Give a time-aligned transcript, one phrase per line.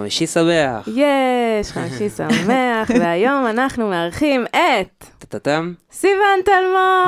[0.00, 0.88] חמישי שמח.
[0.88, 5.74] יש, חמישי שמח, והיום אנחנו מארחים את טטטם.
[5.92, 7.04] סיוון תלמור!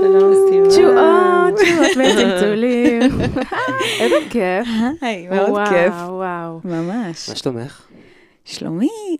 [0.00, 0.68] שלום, סיוון.
[0.68, 3.02] תשואות, תשואות וצלצולים.
[4.00, 4.68] איזה כיף.
[5.00, 5.92] היי, מאוד כיף.
[5.94, 6.60] וואו, וואו.
[6.64, 7.28] ממש.
[7.28, 7.82] מה שלומך?
[8.44, 9.16] שלומי,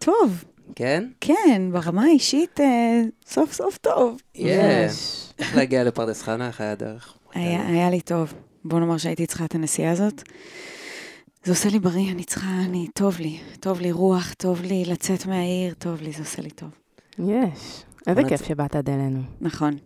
[0.00, 0.44] טוב.
[0.76, 1.04] כן?
[1.20, 4.20] כן, ברמה האישית, אה, סוף סוף טוב.
[4.34, 5.26] יש.
[5.38, 7.14] איך להגיע לפרדס חנה אחרי הדרך?
[7.34, 8.34] היה היה לי טוב.
[8.64, 10.22] בוא נאמר שהייתי צריכה את הנסיעה הזאת.
[11.44, 13.38] זה עושה לי בריא, אני צריכה, אני, טוב לי.
[13.60, 16.68] טוב לי רוח, טוב לי לצאת מהעיר, טוב לי, זה עושה לי טוב.
[17.18, 17.84] יש.
[18.06, 19.20] איזה כיף שבאת עד אלינו.
[19.40, 19.76] נכון.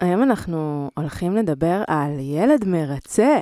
[0.00, 3.38] היום אנחנו הולכים לדבר על ילד מרצה.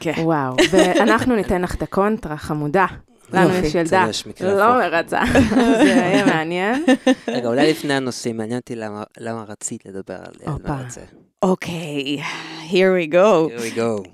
[0.00, 0.12] כן.
[0.18, 2.86] וואו, ואנחנו ניתן לך את הקונטרה, חמודה.
[3.32, 3.54] לנו.
[3.54, 4.06] יש ילדה
[4.40, 4.78] לא.
[4.78, 5.20] מרצה,
[5.56, 6.84] זה יהיה מעניין.
[7.28, 10.68] רגע, אולי לפני הנושאים, מעניין אותי למה- רצית לדבר על ילד.
[10.70, 11.00] מרצה.
[11.42, 12.18] אוקיי,
[12.70, 13.48] here we go.
[13.58, 14.08] Here we go.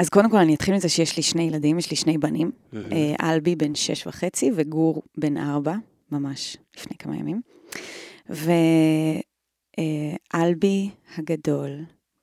[0.00, 2.50] אז קודם כל אני אתחיל מזה שיש לי שני ילדים, יש לי שני בנים.
[2.74, 5.74] אה, אלבי בן שש וחצי וגור בן ארבע,
[6.12, 7.40] ממש לפני כמה ימים.
[10.34, 11.70] ואלבי הגדול,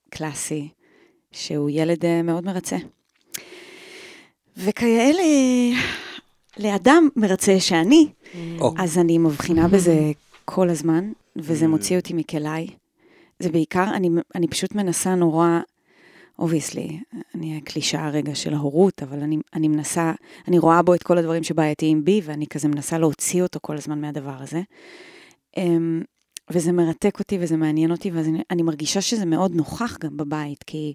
[0.09, 0.69] קלאסי,
[1.31, 2.77] שהוא ילד אה, מאוד מרצה.
[4.57, 5.23] וכאלה,
[6.57, 8.07] לאדם מרצה שאני,
[8.77, 10.11] אז אני מבחינה בזה
[10.45, 11.67] כל הזמן, וזה.
[11.67, 12.67] מוציא אותי מכליי.
[13.39, 15.59] זה בעיקר, אני, אני פשוט מנסה נורא,
[16.39, 16.99] obviously,
[17.35, 20.11] אני הקלישאה הרגע של ההורות, אבל אני, אני מנסה,
[20.47, 24.01] אני רואה בו את כל הדברים שבעייתיים בי, ואני כזה מנסה להוציא אותו כל הזמן
[24.01, 24.61] מהדבר הזה.
[25.57, 26.01] אמ,
[26.49, 30.93] וזה מרתק אותי וזה מעניין אותי, ואני אני מרגישה שזה מאוד נוכח גם בבית, כי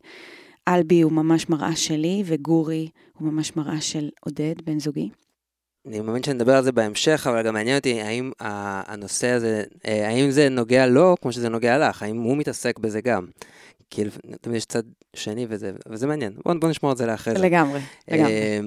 [0.68, 5.10] אלבי הוא ממש מראה שלי, וגורי הוא ממש מראה של עודד, בן זוגי.
[5.86, 10.30] אני מאמין שנדבר על זה בהמשך, אבל גם מעניין אותי האם הנושא הזה, אה, האם
[10.30, 13.26] זה נוגע לו כמו שזה נוגע לך, האם הוא מתעסק בזה גם.
[13.92, 14.82] כי לפ- תמיד יש צד
[15.16, 16.32] שני וזה, וזה מעניין.
[16.44, 17.42] בואו בוא נשמור את זה לאחרי זה.
[17.42, 18.32] לגמרי, לגמרי.
[18.32, 18.60] אה,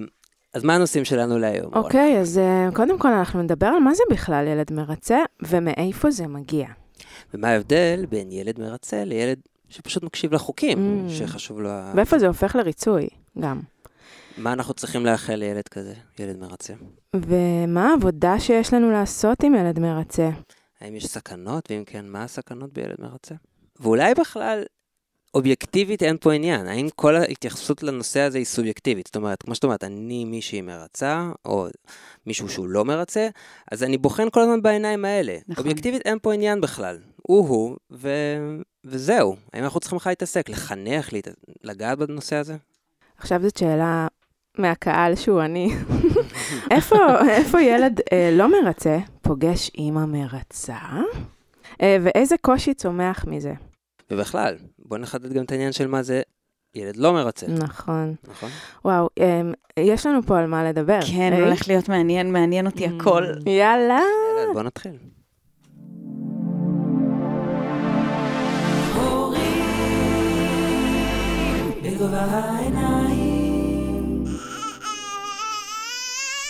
[0.53, 1.73] אז מה הנושאים שלנו להיום?
[1.73, 6.27] אוקיי, אז אה, קודם כל אנחנו נדבר על מה זה בכלל ילד מרצה, ומאיפה זה
[6.27, 6.67] מגיע.
[7.33, 9.39] ומה ההבדל בין ילד מרצה לילד
[9.69, 11.11] שפשוט מקשיב לחוקים, Mm.
[11.11, 11.69] שחשוב לו...
[11.95, 13.07] ואיפה זה הופך לריצוי,
[13.39, 13.59] גם.
[14.38, 16.73] מה אנחנו צריכים לאחל לילד כזה, ילד מרצה?
[17.16, 20.29] ומה העבודה שיש לנו לעשות עם ילד מרצה?
[20.81, 23.35] האם יש סכנות, ואם כן, מה הסכנות בילד מרצה?
[23.79, 24.63] ואולי בכלל,
[25.35, 26.68] אובייקטיבית אין פה עניין.
[26.68, 29.07] האם כל ההתייחסות לנושא הזה היא סובייקטיבית?
[29.07, 31.68] זאת אומרת, כמו שאת אומרת, אני מישהי מרצה, או
[32.25, 33.28] מישהו שהוא לא מרצה,
[33.72, 35.38] אז אני בוחן כל הזמן בעיניים האלה.
[35.47, 35.63] נכון.
[35.63, 36.97] אובייקטיבית אין פה עניין בכלל.
[37.22, 38.09] הוא-הוא, ו...
[38.85, 39.35] וזהו.
[39.53, 41.28] האם אנחנו צריכים בכלל להתעסק, לחנך, להת...
[41.63, 42.56] לגעת בנושא הזה?
[43.18, 44.07] עכשיו זאת שאלה
[44.57, 45.69] מהקהל שהוא אני.
[46.72, 46.95] איפה,
[47.29, 50.78] איפה ילד אה, לא מרצה פוגש אימא מרצה?
[51.81, 53.53] אה, ואיזה קושי צומח מזה?
[54.11, 56.21] ובכלל, בוא נחדד גם את העניין של מה זה
[56.75, 58.16] ילד לא מרצה, נכון.
[58.27, 58.49] נכון?
[58.85, 59.41] וואו, אה,
[59.79, 60.99] יש לנו פה על מה לדבר.
[61.16, 61.43] כן, אה?
[61.43, 63.23] הולך להיות מעניין, מעניין אותי הכל.
[63.45, 63.99] יאללה.
[64.39, 64.97] ילד, בוא נתחיל.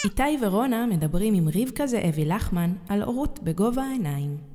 [0.05, 4.54] איתי ורונה מדברים עם רבקה זאבי לחמן על הורות בגובה העיניים.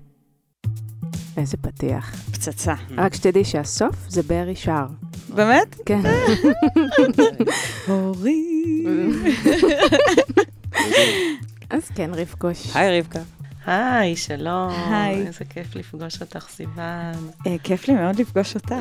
[1.37, 2.15] איזה פתיח.
[2.33, 2.75] פצצה.
[2.97, 4.87] רק שתדעי שהסוף זה ברי שר.
[5.35, 5.77] באמת?
[5.87, 6.01] כן.
[7.87, 8.45] הורי.
[11.71, 12.77] אז כן, רבקוש.
[12.77, 13.21] היי רבקה.
[13.67, 14.71] היי, שלום.
[14.71, 15.27] היי.
[15.27, 17.31] איזה כיף לפגוש אותך, סיוון.
[17.47, 18.75] אה, כיף לי מאוד לפגוש אותך.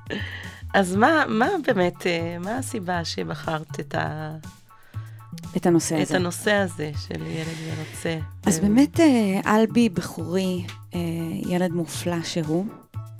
[0.74, 4.36] אז מה, מה באמת, אה, מה הסיבה שבחרת את, ה,
[5.56, 6.16] את הנושא את הזה.
[6.16, 7.46] הנושא הזה של ילד
[7.78, 8.18] מרצה?
[8.46, 10.64] אז אה, באמת, אה, אלבי בחורי,
[10.94, 11.00] אה,
[11.46, 12.66] ילד מופלא שהוא.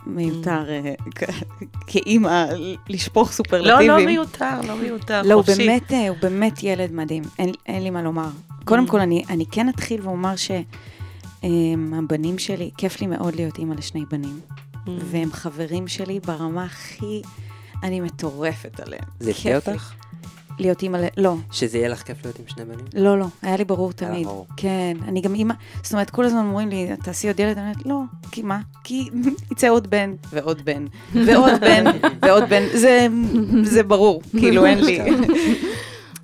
[0.06, 1.42] מיותר אה, כ-
[1.86, 2.46] כאימא
[2.88, 3.88] לשפוך לא, סופרלטיבים.
[3.90, 5.66] לא מיותר, לא מיותר, לא, הוא חופשי.
[5.66, 8.28] באמת, אה, הוא באמת ילד מדהים, אין, אין לי מה לומר.
[8.64, 8.90] קודם Mm.
[8.90, 10.34] כל, אני, אני כן אתחיל ואומר
[11.42, 14.40] שהבנים שלי, כיף לי מאוד להיות אימא לשני בנים,
[14.74, 14.78] Mm.
[15.04, 17.22] והם חברים שלי ברמה הכי,
[17.82, 19.04] אני מטורפת עליהם.
[19.20, 19.56] זה הפתיע לי.
[19.56, 19.92] אותך?
[20.60, 20.98] להיות אימא.
[21.16, 22.84] לא, שזה יהיה לך כיף להיות עם שני בנים?
[22.94, 24.26] לא, לא, היה לי ברור תמיד.
[24.26, 24.46] ברור.
[24.56, 27.86] כן, אני גם אימא, זאת אומרת, כל הזמן אומרים לי, תעשי עוד ילד, אני אומרת,
[27.86, 28.00] לא,
[28.30, 28.60] כי מה?
[28.84, 29.08] כי
[29.52, 31.84] יצא עוד בן, ועוד בן, ועוד בן,
[32.22, 33.06] ועוד בן, זה,
[33.62, 35.00] זה ברור, כאילו, אין לי.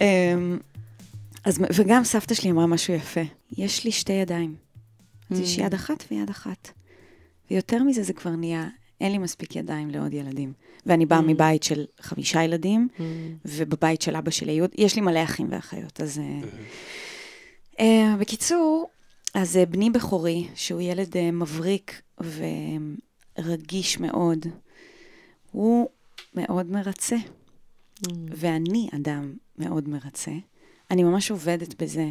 [0.00, 0.58] אמ,
[1.44, 3.20] אז, וגם סבתא שלי אמרה משהו יפה,
[3.58, 4.54] יש לי שתי ידיים.
[5.30, 6.70] אז יש יד אחת ויד אחת.
[7.50, 8.68] ויותר מזה זה כבר נהיה,
[9.00, 10.52] אין לי מספיק ידיים לעוד ילדים.
[10.86, 13.00] ואני באה מבית של חמישה ילדים, Mm.
[13.44, 16.18] ובבית של אבא שלי, יש לי מלא אחים ואחיות, אז...
[16.18, 16.48] אה,
[17.80, 18.88] אה, בקיצור,
[19.34, 22.02] אז אה, בני בכורי, שהוא ילד אה, מבריק
[23.38, 24.46] ורגיש מאוד,
[25.52, 25.88] הוא
[26.34, 27.16] מאוד מרצה.
[28.28, 30.32] ואני אדם מאוד מרצה.
[30.90, 32.08] אני ממש עובדת בזה,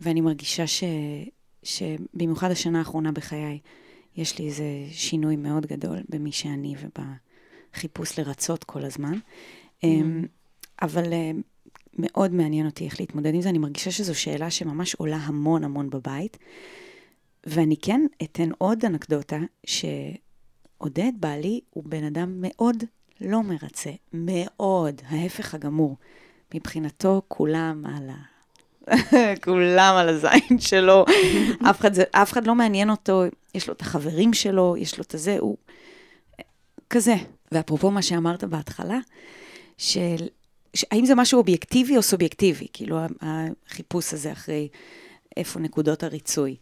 [0.00, 0.84] ואני מרגישה ש...
[1.62, 3.58] שבמיוחד השנה האחרונה בחיי,
[4.16, 6.74] יש לי איזה שינוי מאוד גדול במי שאני
[7.76, 9.18] ובחיפוש לרצות כל הזמן.
[9.84, 10.24] אמ,
[10.82, 11.30] אבל אה,
[11.98, 13.48] מאוד מעניין אותי איך להתמודד עם זה.
[13.48, 16.38] אני מרגישה שזו שאלה שממש עולה המון המון בבית.
[17.46, 22.84] ואני כן אתן עוד אנקדוטה, שעודד בעלי הוא בן אדם מאוד
[23.20, 25.96] לא מרצה, מאוד, ההפך הגמור.
[26.54, 28.16] מבחינתו כולם על ה...
[29.44, 31.04] כולם על הזין שלו,
[31.70, 33.22] אף אחד, זה, אף אחד לא מעניין אותו,
[33.54, 35.56] יש לו את החברים שלו, יש לו את הזה, הוא
[36.90, 37.16] כזה.
[37.52, 38.98] ואפרופו מה שאמרת בהתחלה,
[39.78, 40.28] של
[40.90, 44.68] האם זה משהו אובייקטיבי או סובייקטיבי, כאילו החיפוש הזה אחרי
[45.36, 46.56] איפה נקודות הריצוי.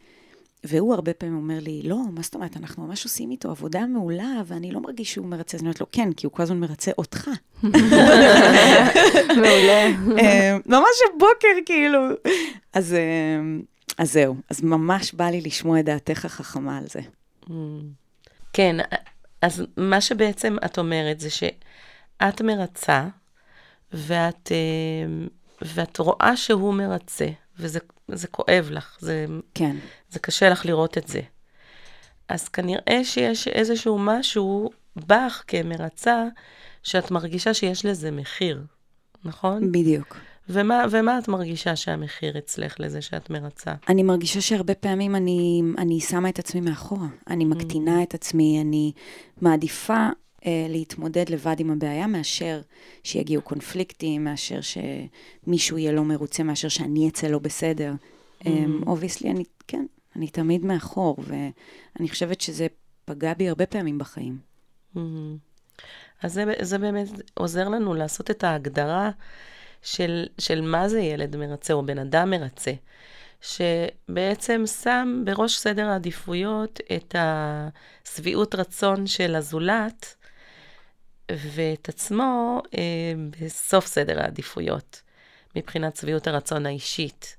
[0.64, 4.42] והוא הרבה פעמים אומר לי, לא, מה זאת אומרת, אנחנו ממש עושים איתו עבודה מעולה,
[4.46, 5.56] ואני לא מרגיש שהוא מרצה.
[5.56, 7.30] אז אני אומרת לו, כן, כי הוא כל הזמן מרצה אותך.
[9.42, 9.86] מעולה.
[10.18, 11.98] אה, ממש הבוקר, כאילו.
[12.72, 13.40] אז, אה,
[13.98, 17.00] אז זהו, אז ממש בא לי לשמוע את דעתך החכמה על זה.
[18.52, 18.76] כן,
[19.44, 23.06] אז מה שבעצם את אומרת זה שאת מרצה,
[23.92, 25.26] ואת, אה,
[25.62, 29.76] ואת רואה שהוא מרצה, וזה זה כואב לך, זה, כן.
[30.08, 31.20] זה קשה לך לראות את זה.
[32.28, 36.24] אז כנראה שיש איזשהו משהו בך כמרצה,
[36.82, 38.62] שאת מרגישה שיש לזה מחיר,
[39.24, 39.72] נכון?
[39.72, 40.16] בדיוק.
[40.48, 43.74] ומה, ומה את מרגישה שהמחיר אצלך לזה שאת מרצה?
[43.88, 47.06] אני מרגישה שהרבה פעמים אני, אני שמה את עצמי מאחורה.
[47.30, 48.92] אני מקטינה את עצמי, אני
[49.40, 50.08] מעדיפה
[50.46, 52.60] אה, להתמודד לבד עם הבעיה, מאשר
[53.02, 57.92] שיגיעו קונפליקטים, מאשר שמישהו יהיה לא מרוצה, מאשר שאני אצא לא בסדר.
[58.86, 59.86] obviously, אני, כן,
[60.16, 62.66] אני תמיד מאחור, ואני חושבת שזה
[63.04, 64.38] פגע בי הרבה פעמים בחיים.
[66.22, 69.10] אז זה, זה באמת עוזר לנו לעשות את ההגדרה
[69.84, 72.72] של, של מה זה ילד מרצה או בן אדם מרצה,
[73.40, 80.16] שבעצם שם בראש סדר העדיפויות את השביעות רצון של הזולת,
[81.32, 82.82] ואת עצמו אה,
[83.40, 85.02] בסוף סדר העדיפויות,
[85.56, 87.36] מבחינת שביעות הרצון האישית.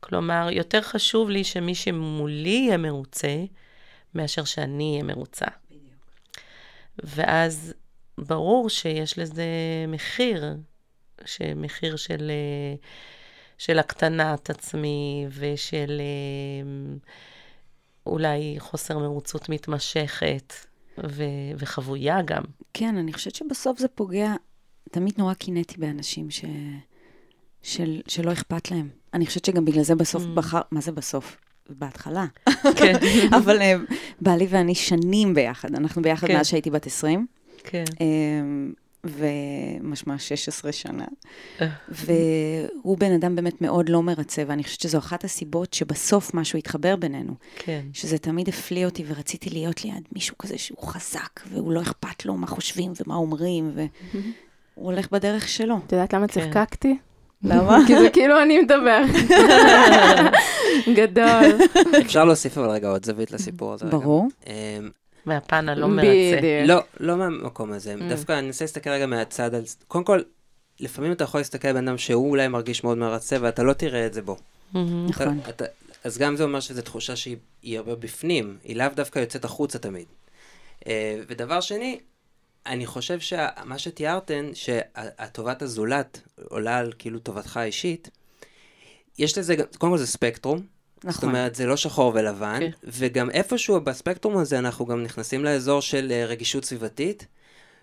[0.00, 3.44] כלומר, יותר חשוב לי שמי שמולי יהיה מרוצה,
[4.14, 5.46] מאשר שאני אהיה מרוצה.
[6.98, 7.74] ואז
[8.18, 9.44] ברור שיש לזה
[9.88, 10.44] מחיר,
[11.24, 12.74] שמחיר של, אה,
[13.58, 16.96] של הקטנת עצמי ושל אה,
[18.06, 20.52] אולי חוסר מרוצות מתמשכת.
[21.04, 22.42] ו- וחבויה גם.
[22.74, 24.34] כן, אני חושבת שבסוף זה פוגע,
[24.90, 26.44] תמיד נורא קינאתי באנשים ש...
[27.62, 28.00] של...
[28.08, 28.88] שלא אכפת להם.
[29.14, 30.26] אני חושבת שגם בגלל זה בסוף mm.
[30.34, 31.36] בחר, מה זה בסוף?
[31.68, 32.26] בהתחלה.
[32.76, 32.94] כן.
[33.38, 36.36] אבל uh, בעלי ואני שנים ביחד, אנחנו ביחד כן.
[36.36, 37.26] מאז שהייתי בת 20.
[37.64, 37.84] כן.
[39.08, 41.04] ומשמע 16 שנה.
[41.88, 46.96] והוא בן אדם באמת מאוד לא מרצה, ואני חושבת שזו אחת הסיבות שבסוף משהו התחבר
[46.96, 47.32] בינינו.
[47.58, 47.80] כן.
[47.92, 52.34] שזה תמיד הפליא אותי, ורציתי להיות ליד מישהו כזה שהוא חזק, והוא לא אכפת לו
[52.34, 54.22] מה חושבים ומה אומרים, והוא
[54.74, 55.76] הולך בדרך שלו.
[55.86, 56.40] את יודעת למה כן.
[56.40, 56.96] צחקקתי?
[57.42, 57.78] למה?
[57.86, 59.02] כי זה כאילו אני מדבר.
[60.96, 61.68] גדול.
[62.06, 63.86] אפשר להוסיף אבל רגע עוד זווית לסיפור הזה.
[63.86, 64.28] ברור.
[65.26, 66.36] מהפן הלא מרצה.
[66.36, 66.68] בדיוק.
[66.68, 67.94] לא, לא מהמקום הזה.
[67.94, 68.04] Mm.
[68.08, 69.62] דווקא אני אנסה להסתכל רגע מהצד על...
[69.88, 70.20] קודם כל,
[70.80, 74.06] לפעמים אתה יכול להסתכל על בן אדם שהוא אולי מרגיש מאוד מרצה, ואתה לא תראה
[74.06, 74.36] את זה בו.
[74.72, 75.06] מהמם.
[75.08, 75.40] נכון.
[75.42, 75.64] אתה, אתה,
[76.04, 79.78] אז גם זה אומר שזו תחושה שהיא היא הרבה בפנים, היא לאו דווקא יוצאת החוצה
[79.78, 80.06] תמיד.
[80.86, 81.98] אה, ודבר שני,
[82.66, 88.10] אני חושב שמה שתיארתן, שהטובת הזולת עולה על כאילו טובתך האישית,
[89.18, 90.75] יש לזה, קודם כל זה ספקטרום.
[91.10, 91.28] זאת נכון.
[91.28, 92.70] אומרת, זה לא שחור ולבן, כן.
[92.84, 97.26] וגם איפשהו בספקטרום הזה אנחנו גם נכנסים לאזור של אה, רגישות סביבתית,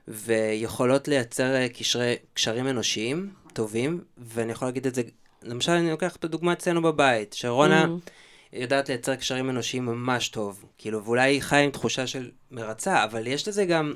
[0.08, 5.02] ויכולות לייצר אה, קשרי, קשרים אנושיים טובים, ואני יכול להגיד את זה,
[5.44, 8.00] למשל אני לוקח את הדוגמה אצלנו בבית, שרונה מהמם.
[8.54, 13.28] יודעת לייצר קשרים אנושיים ממש טוב, כאילו, ואולי היא חיה עם תחושה של מרצה, אבל
[13.28, 13.94] יש לזה גם,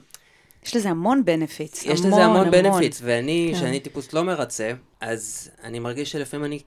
[0.66, 1.86] יש לזה המון benefits.
[1.86, 3.60] יש לזה המון benefits, ואני, כן.
[3.60, 6.60] שאני טיפוס לא מרצה, אז אני מרגיש שלפעמים אני,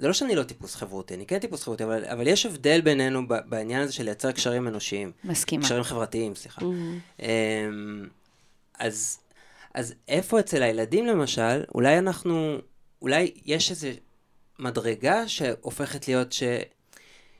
[0.00, 3.28] זה לא שאני לא טיפוס חברותי, אני כן טיפוס חברותי, אבל, אבל יש הבדל בינינו
[3.28, 5.64] ב- בעניין הזה של לייצר קשרים אנושיים, מסכימה.
[5.64, 6.64] קשרים חברתיים, סליחה.
[6.64, 6.98] מהמם.
[7.22, 7.26] אמ,
[8.78, 9.18] אז,
[9.74, 12.56] אז איפה אצל הילדים למשל, אולי אנחנו,
[13.02, 13.88] אולי יש איזו
[14.58, 16.42] מדרגה שהופכת להיות ש...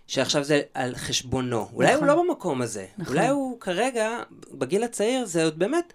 [0.06, 1.68] שעכשיו זה על חשבונו.
[1.72, 2.08] אולי נכון.
[2.08, 2.86] הוא לא במקום הזה.
[2.98, 3.16] נכון.
[3.16, 4.18] אולי הוא כרגע,
[4.52, 5.92] בגיל הצעיר, זה עוד באמת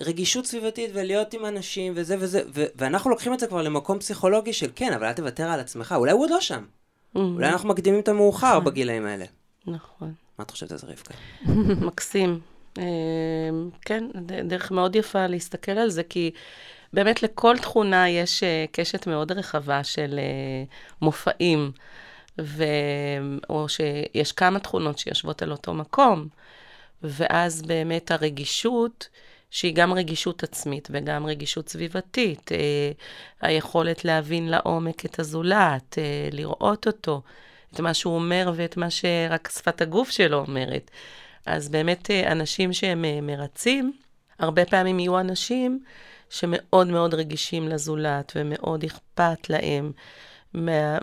[0.00, 4.52] רגישות סביבתית ולהיות עם אנשים וזה וזה, ו- ואנחנו לוקחים את זה כבר למקום פסיכולוגי
[4.52, 5.94] של כן, אבל אל תוותר על עצמך.
[5.98, 6.64] אולי הוא עוד לא שם.
[7.14, 7.34] מהמם.
[7.34, 8.64] אולי אנחנו מקדימים את המאוחר נכון.
[8.64, 9.24] בגילאים האלה.
[9.66, 10.12] נכון.
[10.38, 11.14] מה את חושבת על זה, רבקה?
[11.86, 12.40] מקסים.
[12.78, 12.84] אה,
[13.80, 14.04] כן,
[14.44, 16.30] דרך מאוד יפה להסתכל על זה, כי
[16.92, 21.72] באמת לכל תכונה יש uh, קשת מאוד רחבה של uh, מופעים,
[22.40, 22.64] ו...
[23.48, 26.28] או שיש כמה תכונות שיושבות על אותו מקום,
[27.02, 29.08] ואז באמת הרגישות,
[29.54, 32.54] שהיא גם רגישות עצמית וגם רגישות סביבתית, uh,
[33.40, 37.22] היכולת להבין לעומק את הזולת, uh, לראות אותו,
[37.72, 40.90] את מה שהוא אומר ואת מה שרק שפת הגוף שלו אומרת.
[41.46, 43.92] אז באמת uh, אנשים שהם uh, מרצים,
[44.38, 45.82] הרבה פעמים יהיו אנשים
[46.30, 49.92] שמאוד מאוד רגישים לזולת ומאוד אכפת להם
[50.54, 50.98] מה,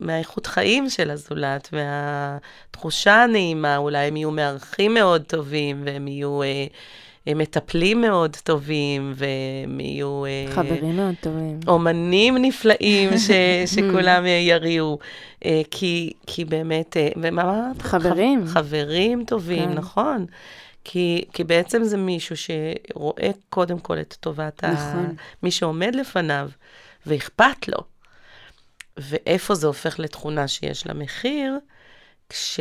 [0.00, 6.42] מהאיכות חיים של הזולת, מהתחושה הנעימה, אולי הם יהיו מארחים מאוד טובים והם יהיו...
[6.42, 6.66] אה,
[7.26, 10.24] מטפלים מאוד טובים, והם יהיו...
[10.24, 11.60] אה, חברים מאוד טובים.
[11.68, 13.30] אומנים נפלאים ש,
[13.74, 14.98] שכולם יריעו.
[15.44, 17.82] אה, כי, כי באמת, ומה אמרת?
[17.82, 18.46] חברים.
[18.46, 19.74] חברים טובים, כן.
[19.74, 20.26] נכון.
[20.84, 25.04] כי, כי בעצם זה מישהו שרואה קודם כל את טובת נכון.
[25.04, 25.12] ה...
[25.42, 26.50] מי שעומד לפניו,
[27.06, 27.78] ואכפת לו.
[28.96, 31.58] ואיפה זה הופך לתכונה שיש לה מחיר?
[32.28, 32.60] כש...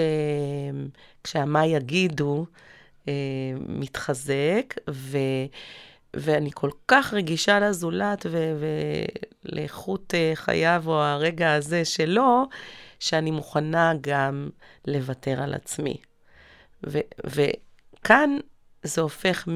[1.23, 2.45] כשהמה יגידו
[3.07, 3.13] אה,
[3.67, 5.17] מתחזק, ו...
[6.15, 8.25] ואני כל כך רגישה לזולת.
[9.45, 12.43] ולאיכות אה, חייו או הרגע הזה שלו,
[12.99, 14.49] שאני מוכנה גם
[14.87, 15.97] לוותר על עצמי.
[16.87, 16.99] ו...
[17.35, 17.41] ו...
[18.03, 18.37] כאן
[18.83, 19.47] זה הופך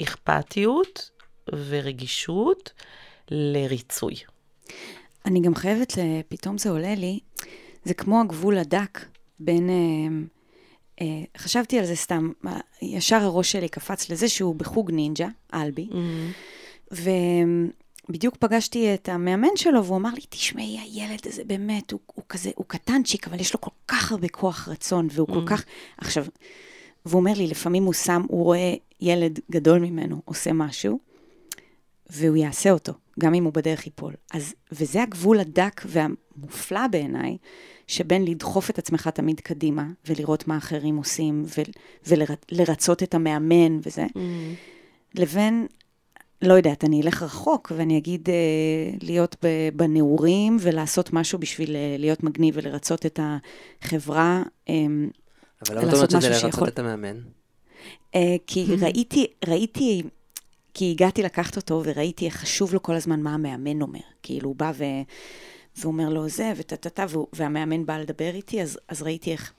[0.00, 1.10] מאכפתיות
[1.52, 2.72] ורגישות
[3.30, 4.14] לריצוי.
[5.26, 5.92] אני גם חייבת,
[6.28, 7.20] פתאום זה עולה לי,
[7.84, 9.04] זה כמו הגבול הדק
[9.40, 9.70] בין...
[9.70, 10.37] אה, אה,
[11.38, 12.30] חשבתי על זה סתם,
[12.82, 16.98] ישר הראש שלי קפץ לזה שהוא בחוג נינג'ה, אלבי, mm-hmm.
[18.08, 22.50] בדיוק פגשתי את המאמן שלו, והוא אמר לי, תשמעי, הילד הזה באמת, הוא, הוא כזה,
[22.56, 25.32] הוא קטנצ'יק, אבל יש לו כל כך הרבה כוח רצון, והוא mm.
[25.32, 25.64] כל כך...
[25.98, 26.24] עכשיו,
[27.06, 30.98] והוא אומר לי, לפעמים הוא שם, הוא רואה ילד גדול ממנו עושה משהו,
[32.10, 34.14] והוא יעשה אותו, גם אם הוא בדרך ייפול.
[34.32, 35.82] אז, וזה הגבול הדק
[36.40, 37.36] והמופלא בעיניי,
[37.86, 41.44] שבין לדחוף את עצמך תמיד קדימה, ולראות מה אחרים עושים,
[42.06, 44.18] ולרצות את המאמן וזה, mm.
[45.14, 45.66] לבין
[46.42, 48.34] לא יודעת, אני אלך רחוק ואני אגיד אה,
[49.02, 49.36] להיות
[49.76, 54.42] בנעורים ולעשות משהו בשביל אה, להיות מגניב ולרצות את החברה.
[54.68, 54.74] אה,
[55.66, 56.68] אבל למה את אומרת שזה לרצות שיכול...
[56.68, 57.16] את המאמן?
[58.14, 60.02] אה, כי ראיתי, ראיתי,
[60.74, 64.00] כי הגעתי לקחת אותו וראיתי איך חשוב לו כל הזמן מה המאמן אומר.
[64.22, 64.84] כאילו, הוא בא ו...
[65.78, 69.52] ואומר לו זה וטה-טה-טה, והמאמן בא לדבר איתי, אז, אז ראיתי איך...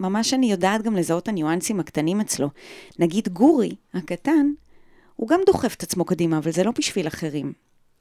[0.00, 2.50] ממש אני יודעת גם לזהות הניואנסים הקטנים אצלו.
[2.98, 4.50] נגיד גורי הקטן,
[5.16, 7.52] הוא גם דוחף את עצמו קדימה, אבל זה לא בשביל אחרים.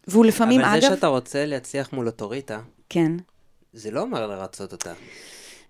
[0.08, 0.84] והוא לפעמים, אבל אגב...
[0.84, 3.12] אבל זה שאתה רוצה להצליח מול אוטוריטה, כן.
[3.74, 4.94] זה לא אומר לרצות אותה.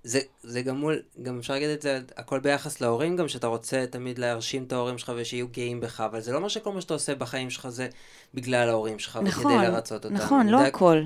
[0.03, 3.85] זה, זה גם מול, גם אפשר להגיד את זה, הכל ביחס להורים גם, שאתה רוצה
[3.89, 6.93] תמיד להרשים את ההורים שלך ושיהיו גאים בך, אבל זה לא אומר שכל מה שאתה
[6.93, 7.87] עושה בחיים שלך זה
[8.33, 10.15] בגלל ההורים שלך, נכון, וכדי לרצות אותם.
[10.15, 11.01] נכון, לא יודע, הכל.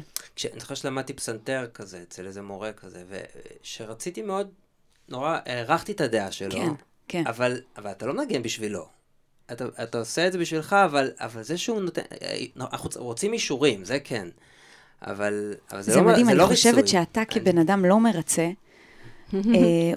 [0.52, 4.50] אני זוכר שלמדתי פסנתר כזה, אצל איזה מורה כזה, ושרציתי מאוד,
[5.10, 6.74] נורא, הערכתי את הדעה שלו, כן,
[7.08, 7.28] כן.
[7.28, 8.88] אבל, אבל אתה לא מנגן בשבילו.
[9.52, 12.02] אתה, אתה עושה את זה בשבילך, אבל, אבל זה שהוא נותן,
[12.60, 14.28] אנחנו רוצים אישורים, זה כן.
[15.02, 16.88] אבל, אבל זה, זה לא, מדהים, זה אני לא חושבת ריצוי.
[16.90, 18.50] שאתה כבן אדם לא מרצה,
[19.34, 19.40] אה,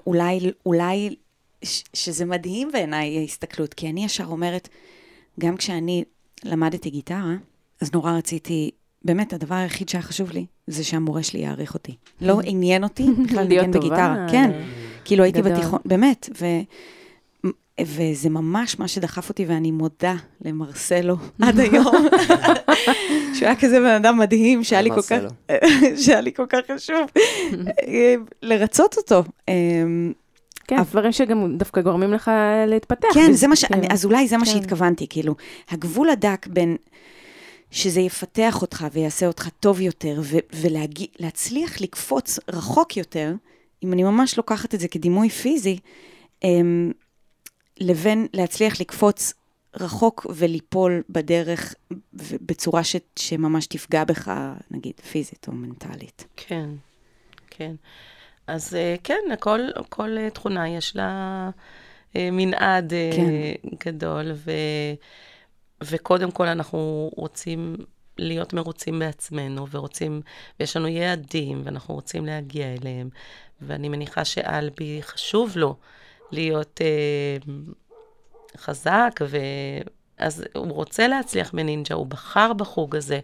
[0.07, 1.17] אולי, אולי,
[1.65, 4.69] ש, שזה מדהים בעיניי ההסתכלות, כי אני ישר אומרת,
[5.41, 6.05] גם כשאני
[6.45, 7.35] למדתי גיטרה,
[7.81, 8.71] אז נורא רציתי,
[9.07, 11.95] באמת, הדבר היחיד שהיה חשוב לי, זה שהמורה שלי יעריך אותי.
[12.21, 14.27] לא עניין אותי בכלל לנגן בגיטרה.
[14.31, 14.51] כן,
[15.05, 16.47] כאילו הייתי בתיכון, באמת, ו...
[17.81, 22.09] וזה ממש מה שדחף אותי, ואני מודה למרסלו עד היום,
[23.35, 25.19] שהוא היה כזה בן אדם מדהים, שהיה לי כל כך,
[26.03, 27.01] שהיה לי כל כך חשוב
[28.43, 29.23] לרצות אותו.
[29.49, 30.13] אמ,
[30.67, 32.31] כן, דברים שגם דווקא גורמים לך
[32.67, 33.09] להתפתח.
[33.15, 33.65] כן, זה מה ש...
[33.65, 33.81] כן.
[33.91, 34.51] אז אולי זה מה כן.
[34.51, 35.35] שהתכוונתי, כאילו,
[35.71, 36.77] הגבול הדק בין
[37.71, 40.21] שזה יפתח אותך ויעשה אותך טוב יותר,
[40.53, 43.35] ולהצליח לקפוץ רחוק יותר,
[43.85, 45.79] אם אני ממש לוקחת את זה כדימוי פיזי,
[46.45, 46.93] אמ,
[47.81, 49.33] לבין להצליח לקפוץ
[49.81, 51.75] רחוק וליפול בדרך
[52.47, 54.33] בצורה ש, שממש תפגע בך,
[54.71, 56.27] נגיד, פיזית או מנטלית.
[56.37, 56.69] כן,
[57.51, 57.75] כן.
[58.47, 61.51] אז אה, כן, כל, כל אה, תכונה יש לה
[62.17, 63.31] אה, מנעד כן.
[63.87, 64.51] גדול, ו,
[65.85, 67.77] וקודם כל אנחנו רוצים
[68.19, 70.23] להיות מרוצים בעצמנו, ורוצים,
[70.61, 73.09] ויש לנו יעדים, ואנחנו רוצים להגיע אליהם,
[73.61, 75.77] ואני מניחה שאלבי חשוב לו.
[76.33, 77.37] להיות אה,
[78.57, 83.21] חזק, ואז הוא רוצה להצליח בנינג'ה, הוא בחר בחוג הזה,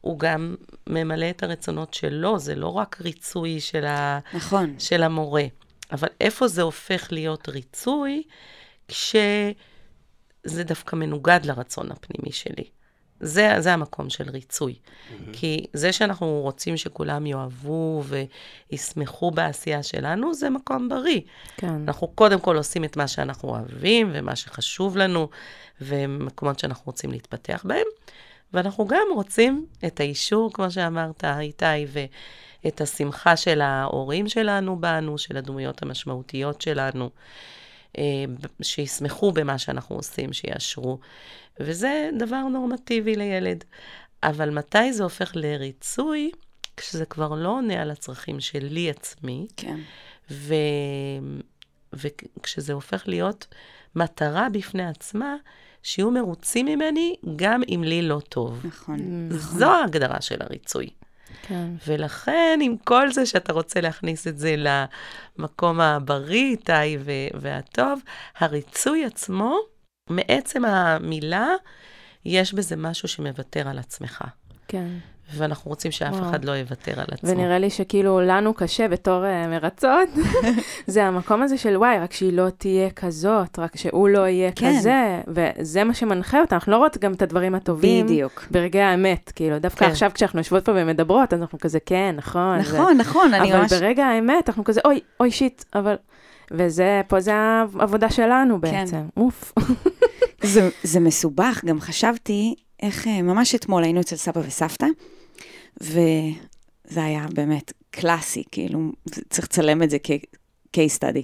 [0.00, 0.54] הוא גם
[0.86, 4.18] ממלא את הרצונות שלו, זה לא רק ריצוי של, ה...
[4.34, 4.74] נכון.
[4.78, 5.44] של המורה.
[5.92, 8.22] אבל איפה זה הופך להיות ריצוי?
[8.88, 9.52] כשזה
[10.48, 12.64] זה דווקא מנוגד לרצון הפנימי שלי.
[13.20, 14.74] זה, זה המקום של ריצוי.
[14.74, 15.24] Mm-hmm.
[15.32, 18.02] כי זה שאנחנו רוצים שכולם יאהבו
[18.70, 21.20] וישמחו בעשייה שלנו, זה מקום בריא.
[21.56, 21.82] כן.
[21.88, 25.28] אנחנו קודם כל עושים את מה שאנחנו אוהבים ומה שחשוב לנו,
[25.80, 27.86] ומקומות שאנחנו רוצים להתפתח בהם,
[28.52, 31.86] ואנחנו גם רוצים את האישור, כמו שאמרת, איתי,
[32.64, 37.10] ואת השמחה של ההורים שלנו בנו, של הדמויות המשמעותיות שלנו,
[38.62, 40.98] שישמחו במה שאנחנו עושים, שיאשרו.
[41.60, 43.64] וזה דבר נורמטיבי לילד.
[44.22, 46.30] אבל מתי זה הופך לריצוי?
[46.76, 49.80] כשזה כבר לא עונה על הצרכים שלי עצמי, כן.
[50.30, 50.54] ו...
[51.92, 53.46] וכשזה הופך להיות
[53.96, 55.36] מטרה בפני עצמה,
[55.82, 58.60] שיהיו מרוצים ממני גם אם לי לא טוב.
[58.64, 59.28] נכון.
[59.30, 60.88] זו ההגדרה של הריצוי.
[61.42, 61.66] כן.
[61.86, 66.98] ולכן, עם כל זה שאתה רוצה להכניס את זה למקום הבריא, איתי,
[67.40, 68.00] והטוב,
[68.38, 69.58] הריצוי עצמו,
[70.10, 71.48] מעצם המילה,
[72.24, 74.24] יש בזה משהו שמוותר על עצמך.
[74.68, 74.88] כן.
[75.34, 76.30] ואנחנו רוצים שאף וואו.
[76.30, 77.30] אחד לא יוותר על עצמו.
[77.30, 80.08] ונראה לי שכאילו לנו קשה בתור uh, מרצות,
[80.86, 84.78] זה המקום הזה של וואי, רק שהיא לא תהיה כזאת, רק שהוא לא יהיה כן.
[84.78, 88.06] כזה, וזה מה שמנחה אותה, אנחנו לא רואות גם את הדברים הטובים.
[88.06, 88.44] בדיוק.
[88.50, 89.90] ברגעי האמת, כאילו, דווקא כן.
[89.90, 92.62] עכשיו כשאנחנו יושבות פה ומדברות, אז אנחנו כזה, כן, נכון.
[92.62, 93.72] זה- נכון, נכון, אני אבל ממש...
[93.72, 95.94] ברגע האמת, אנחנו כזה, אוי, אוי שיט, אבל...
[96.50, 98.60] וזה, פה זה העבודה שלנו כן.
[98.60, 99.52] בעצם, אוף.
[100.42, 104.86] זה, זה מסובך, גם חשבתי איך, אה, ממש אתמול היינו אצל סבא וסבתא,
[105.80, 108.92] וזה היה באמת קלאסי, כאילו,
[109.30, 111.22] צריך לצלם את זה כ-case study.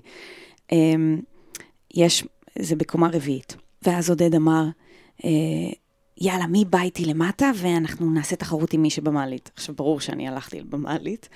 [0.72, 1.20] אמ,
[1.94, 2.24] יש,
[2.58, 4.64] זה בקומה רביעית, ואז עודד אמר,
[5.24, 5.30] אה,
[6.20, 9.50] יאללה, מי בא איתי למטה, ואנחנו נעשה תחרות עם מי שבמעלית.
[9.54, 11.28] עכשיו, ברור שאני הלכתי במעלית,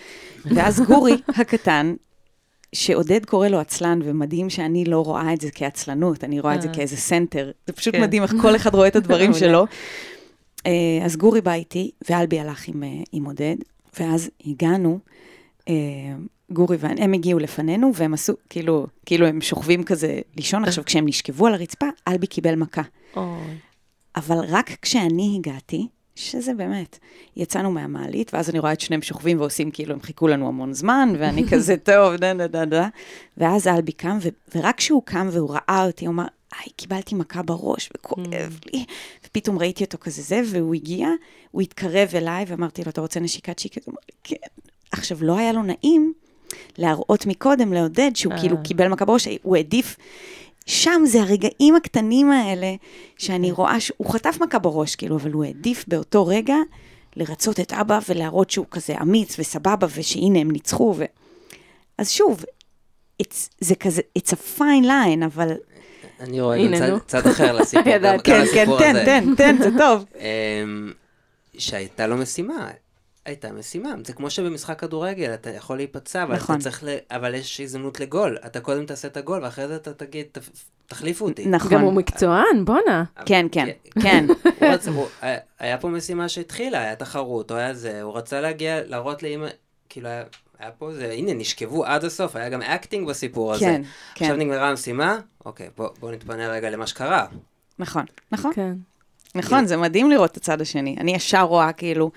[0.45, 1.95] ואז גורי הקטן,
[2.73, 6.69] שעודד קורא לו עצלן, ומדהים שאני לא רואה את זה כעצלנות, אני רואה את זה
[6.69, 6.75] אה.
[6.75, 7.51] כאיזה center.
[7.67, 8.03] זה פשוט כן.
[8.03, 9.33] מדהים איך כל אחד רואה את הדברים.
[9.41, 9.67] שלו.
[10.67, 13.57] אה, אז גורי בא איתי, ואלבי הלך עם, אה, עם עודד,
[14.01, 14.99] ואז הגענו,
[15.69, 15.75] אה,
[16.51, 20.65] גורי והם הם הגיעו לפנינו, והם עשו, כאילו, כאילו הם שוכבים כזה לישון.
[20.65, 22.83] עכשיו, כשהם נשכבו על הרצפה, אלבי קיבל מכה.
[24.17, 26.99] אבל רק כשאני הגעתי, שזה באמת,
[27.37, 31.13] יצאנו מהמעלית, ואז אני רואה את שניהם שוכבים ועושים כאילו, הם חיכו לנו המון זמן,
[31.19, 32.89] ואני כזה, טוב, דה דה דה דה.
[33.37, 36.25] ואז אלבי קם, ו- ורק כשהוא קם והוא ראה אותי, הוא אמר,
[36.59, 38.85] היי, קיבלתי מכה בראש, וכואב לי.
[39.27, 41.09] ופתאום ראיתי אותו כזה זה, והוא הגיע,
[41.51, 43.81] הוא התקרב אליי, ואמרתי לו, אתה רוצה נשיקה שיקה?
[43.85, 44.47] הוא אמר לי, כן.
[44.93, 46.13] עכשיו, לא היה לו נעים
[46.79, 48.41] להראות מקודם לעודד, שהוא אה.
[48.41, 49.97] כאילו קיבל מכה בראש, הוא העדיף.
[50.67, 52.75] שם זה הרגעים הקטנים האלה,
[53.19, 56.57] שאני רואה שהוא חטף מכה בראש, כאילו, אבל הוא העדיף באותו רגע
[57.17, 60.95] לרצות את אבא ולהראות שהוא כזה אמיץ וסבבה, ושהנה הם ניצחו.
[60.97, 61.05] ו...
[61.99, 62.45] אז שוב,
[63.23, 65.53] it's, זה כזה, it's a fine line, אבל...
[66.21, 66.57] אני רואה
[66.91, 66.99] גם.
[67.07, 68.31] צד- אחר לסיפור, גם ידעתי.
[68.31, 69.05] גם כן, כן, תן, הזה.
[69.05, 70.05] תן, תן, זה טוב.
[70.19, 70.93] אמ,
[71.59, 72.71] שהייתה לו משימה.
[73.25, 73.91] הייתה משימה.
[74.07, 76.55] זה כמו שבמשחק כדורגל, אתה יכול להיפצע, אבל נכון.
[76.57, 76.89] אתה צריך ל...
[77.11, 78.39] אבל יש הזדמנות לגול.
[78.47, 80.51] אתה קודם תעשה את הגול, ואחרי זה אתה תגיד, "תפ-
[80.87, 81.47] תחליפו אותי.
[81.47, 81.71] נכון.
[81.73, 83.05] גם הוא מקצוען, בואנה.
[83.27, 83.69] כן, כן,
[84.03, 84.27] כן.
[84.45, 88.41] הוא רצה, הוא, היה- היה פה משימה שהתחילה, היה תחרות, הוא היה זה, הוא רצה
[88.41, 89.47] להגיע, להראות לאמא,
[89.89, 90.23] כאילו היה,
[90.59, 93.65] היה פה זה, הנה, נשכבו עד הסוף, היה גם acting בסיפור הזה.
[93.65, 97.27] כן, עכשיו כן, נגמרה המשימה, אוקיי, בוא, בוא נתפנה רגע למה שקרה.
[97.79, 98.53] נכון, נכון.
[98.55, 98.73] כן.
[99.35, 100.97] נכון, זה מדהים לראות את הצד השני.
[101.01, 102.11] אני ישר רואה כאילו,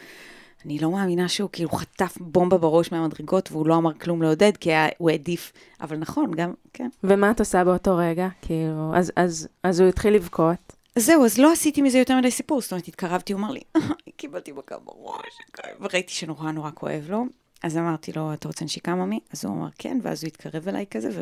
[0.65, 4.69] אני לא מאמינה שהוא כאילו חטף בומבה בראש מהמדרגות והוא לא אמר כלום לעודד, כי
[4.69, 5.52] היה- הוא העדיף.
[5.82, 6.89] אבל נכון, גם, כן.
[7.04, 8.28] ומה את עושה באותו רגע?
[8.41, 10.73] כאילו, אז, אז, אז הוא התחיל לבכות.
[10.95, 13.60] זהו, אז לא עשיתי מזה יותר מדי סיפור, זאת אומרת, התקרבתי, הוא אמר לי,
[14.17, 15.23] קיבלתי מכה בראש,
[15.56, 17.23] כואב." וראיתי שנורא נורא כואב לו.
[17.63, 19.19] אז אמרתי לו, אתה רוצה נשיקה, ממי?
[19.32, 21.22] אז הוא אמר, כן, ואז הוא התקרב אליי כזה,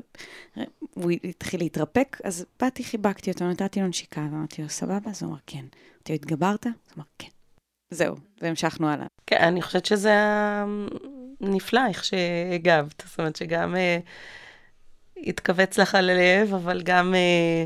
[0.97, 5.10] והוא התחיל להתרפק, אז באתי, חיבקתי אותו, נתתי לו נשיקה, ואמרתי לו, סבבה?
[5.10, 5.58] אז הוא אמר, כן.
[5.60, 6.67] אמרתי לו, התגברת?
[6.67, 7.28] אז הוא אמר, כן.
[7.91, 9.08] זהו, והמשכנו הלאה.
[9.28, 10.15] כן, אני חושבת שזה
[11.41, 13.04] נפלא איך שהגבת.
[13.08, 13.97] זאת אומרת שגם אה,
[15.17, 17.65] התכווץ לך על הלב, אבל גם אה,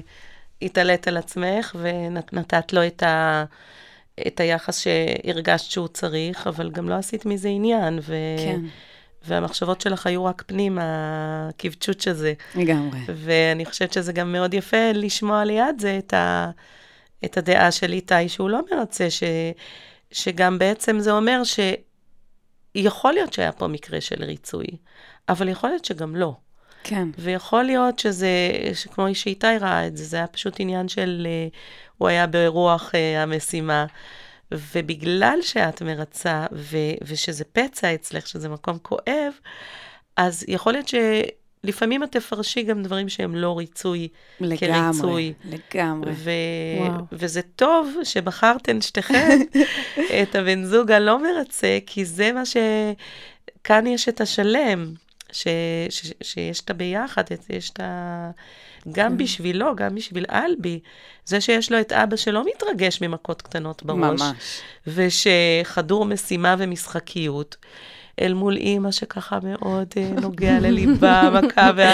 [0.62, 3.46] התעלית על עצמך ונתת לו את, ה,
[4.28, 8.00] את היחס שהרגשת שהוא צריך, אבל גם לא עשית מזה עניין.
[8.02, 8.62] ו, כן,
[9.28, 12.34] והמחשבות שלך היו רק פנים, הקבצ'וץ' הזה.
[12.56, 13.00] לגמרי.
[13.16, 16.52] ואני חושבת שזה גם מאוד יפה לשמוע ליד זה את, ה,
[17.26, 19.24] את הדעה של איתי, שהוא לא מרצה, ש,
[20.12, 21.42] שגם בעצם זה אומר
[22.76, 24.68] שיכול להיות שהיה פה מקרה של ריצוי,
[25.30, 26.36] אבל יכול להיות שגם לא.
[26.84, 28.30] כן, ויכול להיות שזה,
[28.74, 31.48] שכמו שאיתי ראה את זה, זה היה פשוט עניין של, אה,
[32.02, 33.86] הוא היה ברוח אה, המשימה.
[34.52, 39.34] ובגלל שאת מרצה, ו, ושזה פצע אצלך, שזה מקום כואב,
[40.18, 40.94] אז יכול להיות
[41.64, 44.08] לפעמים את תפרשי גם דברים שהם לא ריצוי
[44.40, 45.34] לגמרי, כריצוי.
[45.44, 46.12] לגמרי.
[46.16, 46.32] ו...
[46.80, 47.02] וואו.
[47.12, 49.40] וזה טוב שבחרתן שתיכן
[50.24, 52.58] את הבן זוג הלא מרצה, כי זה מה ש...
[53.64, 54.94] כאן יש את השלם,
[55.32, 55.48] ש...
[55.90, 56.12] ש...
[56.24, 58.32] שיש את הביחד, יש את ה...
[58.92, 60.80] גם בשבילו, גם בשביל אלבי,
[61.26, 64.62] זה שיש לו את אבא שלא מתרגש ממכות קטנות בראש, ממש.
[64.88, 67.56] ושחדור משימה ומשחקיות,
[68.22, 71.94] אל מול אימא שככה מאוד אה, נוגע לליבה, מכה, וה...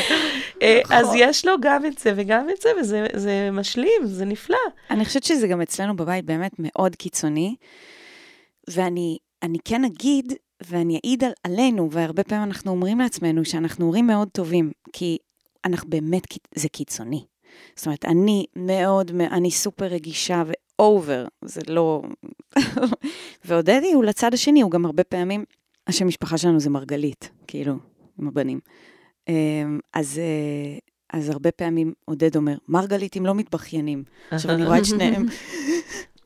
[0.61, 4.57] אה, אז יש לו גם את זה וגם את זה, וזה זה משלים, זה נפלא.
[4.89, 7.55] אני חושבת שזה גם אצלנו בבית באמת מאוד קיצוני,
[8.69, 14.07] ואני אני כן אגיד, ואני אעיד על, עלינו, והרבה פעמים אנחנו אומרים לעצמנו שאנחנו הורים
[14.07, 15.17] מאוד טובים, כי
[15.65, 16.23] אנחנו באמת,
[16.55, 17.25] זה קיצוני.
[17.75, 20.43] זאת אומרת, אני מאוד, אני סופר רגישה
[20.79, 22.01] ואובר, זה לא...
[23.45, 25.45] ועודדי הוא לצד השני, הוא גם הרבה פעמים,
[25.87, 27.73] השם משפחה שלנו זה מרגלית, כאילו,
[28.19, 28.59] עם הבנים.
[29.27, 30.77] אמ, אז, אה,
[31.19, 34.03] אז הרבה פעמים עודד אומר, מרגליתים לא מתבכיינים.
[34.31, 35.25] עכשיו אני רואה את שניהם.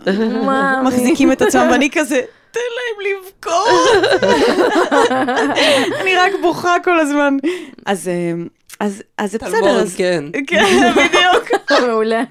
[0.85, 4.21] מחזיקים את עצמם, ואני כזה, תן להם לבכות.
[6.01, 7.37] אני רק בוכה כל הזמן.
[7.85, 8.33] אז, אה,
[8.79, 9.95] אז, אז זה בסדר, אז...
[9.95, 10.23] כן.
[10.47, 11.61] כן, בדיוק.
[11.87, 12.23] מעולה.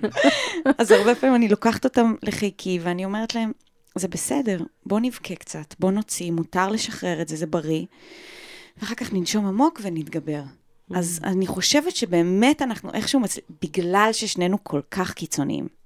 [0.79, 3.53] אז הרבה פעמים אני לוקחת אותם לחיקי, ואני אומרת להם,
[3.95, 7.85] זה בסדר, בוא נבכה קצת, בוא נוציא, מותר לשחרר את זה, זה בריא.
[8.79, 10.43] ואחר כך ננשום עמוק ונתגבר.
[10.95, 15.80] אז אני חושבת שבאמת אנחנו איכשהו מצליחים, בגלל ששנינו כל כך קיצוניים.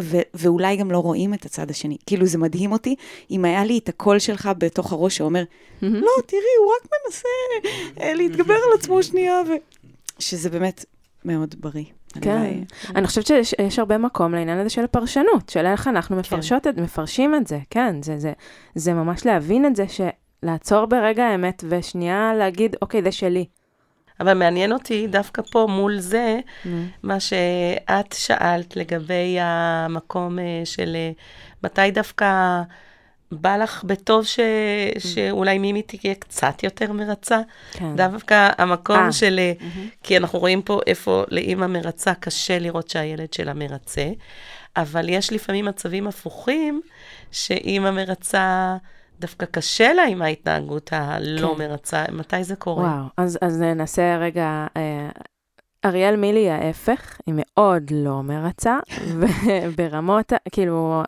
[0.00, 1.96] ו- ואולי גם לא רואים את הצד השני.
[2.06, 2.94] כאילו, זה מדהים אותי,
[3.30, 5.42] אם היה לי את הקול שלך בתוך הראש שאומר,
[5.82, 7.28] לא, תראי, הוא רק מנסה
[8.00, 9.52] אה, להתגבר על עצמו שנייה, ו...
[10.18, 10.84] שזה באמת
[11.24, 11.84] מאוד בריא.
[12.20, 12.52] כן.
[12.96, 16.78] אני חושבת שיש יש הרבה מקום לעניין הזה של הפרשנות, של איך אנחנו מפרשות את,
[16.78, 18.32] מפרשים את זה, כן, זה, זה,
[18.74, 23.44] זה ממש להבין את זה, שלעצור ברגע האמת ושנייה להגיד, אוקיי, זה שלי.
[24.20, 26.84] אבל מעניין אותי דווקא פה מול זה, נו.
[27.02, 31.10] מה שאת שאלת לגבי המקום אה, של אה,
[31.62, 32.62] מתי דווקא
[33.32, 34.40] בא לך בטוב ש...
[34.98, 37.40] שאולי מימי תהיה קצת יותר מרצה.
[37.72, 37.96] כן.
[37.96, 39.12] דווקא המקום אה.
[39.12, 39.38] של...
[39.38, 39.52] אה,
[40.02, 44.10] כי אנחנו רואים פה איפה לאימא מרצה קשה לראות שהילד שלה מרצה,
[44.76, 46.80] אבל יש לפעמים מצבים הפוכים,
[47.32, 48.76] שאימא מרצה,
[49.20, 51.58] דווקא קשה לה עם ההתנהגות הלא כן.
[51.58, 52.04] מרצה.
[52.12, 52.84] מתי זה קורה?
[52.84, 55.08] וואו, אז, אז ננסה רגע, אה,
[55.84, 58.78] אריאל מילי ההפך, היא מאוד לא מרצה,
[59.18, 61.02] וברמות, כאילו,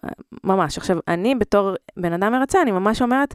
[0.45, 0.79] ממש.
[0.79, 3.35] עכשיו, אני בתור בן אדם מרצה, אני ממש אומרת,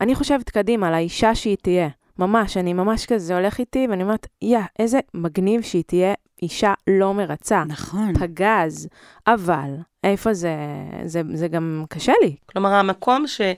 [0.00, 1.88] אני חושבת קדימה על האישה שהיא תהיה.
[2.18, 7.14] ממש, אני ממש כזה הולך איתי, ואני אומרת, יא, איזה מגניב שהיא תהיה אישה לא
[7.14, 7.64] מרצה.
[7.66, 8.14] נכון.
[8.14, 8.88] פגז,
[9.26, 9.70] אבל
[10.04, 10.56] איפה זה,
[11.04, 12.36] זה, זה גם קשה לי.
[12.46, 13.52] כלומר, המקום שבעצם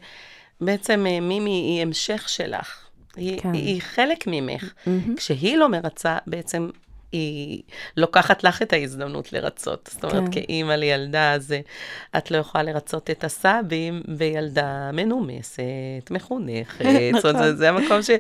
[0.91, 3.53] אה, מימי היא המשך שלך, היא, כן.
[3.53, 4.73] היא חלק ממך.
[4.87, 5.17] מהמם.
[5.17, 6.71] כשהיא לא מרצה, בעצם
[7.13, 7.63] היא
[7.97, 9.91] לוקחת לך את ההזדמנות לרצות.
[9.93, 10.31] זאת אומרת, כן.
[10.31, 11.61] כאימא לילדה, אז אה,
[12.19, 16.85] את לא יכולה לרצות את הסבים בילדה מנומסת, מחונכת.
[17.15, 18.11] זאת אומרת, זה, זה המקום ש...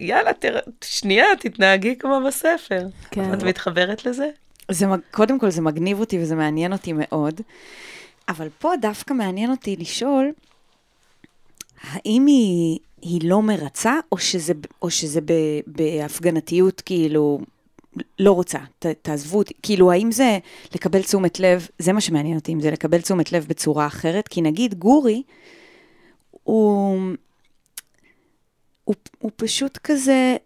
[0.00, 0.58] יאללה, תר...
[0.84, 2.86] שנייה, תתנהגי כמו בספר.
[3.10, 3.34] כן.
[3.34, 4.28] את מתחברת לזה?
[4.70, 7.40] זה, קודם כל, זה מגניב אותי וזה מעניין אותי מאוד,
[8.28, 10.30] אבל פה דווקא מעניין אותי לשאול,
[11.86, 15.32] האם היא, היא לא מרצה, או שזה, או שזה ב,
[15.66, 17.40] בהפגנתיות, כאילו,
[18.18, 20.38] לא רוצה, ת, תעזבו אותי, כאילו, האם זה
[20.74, 24.42] לקבל תשומת לב, זה מה שמעניין אותי, אם זה לקבל תשומת לב בצורה אחרת, כי
[24.42, 25.22] נגיד גורי,
[26.30, 26.98] הוא,
[28.84, 30.36] הוא, הוא פשוט כזה,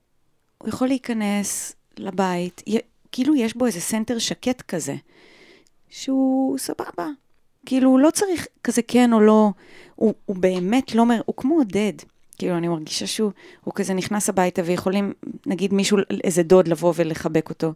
[0.59, 2.79] הוא יכול להיכנס לבית, י-
[3.12, 4.94] כאילו יש בו איזה center שקט כזה,
[5.90, 7.07] שהוא סבבה.
[7.66, 9.51] כאילו, הוא לא צריך כזה כן או לא,
[9.94, 11.21] הוא, הוא באמת לא, מר...
[11.27, 11.92] הוא כמו עודד.
[12.38, 13.33] כאילו, אני מרגישה שהוא
[13.64, 15.12] הוא כזה נכנס הביתה ויכולים,
[15.47, 17.73] נגיד מישהו, איזה דוד לבוא ולחבק אותו.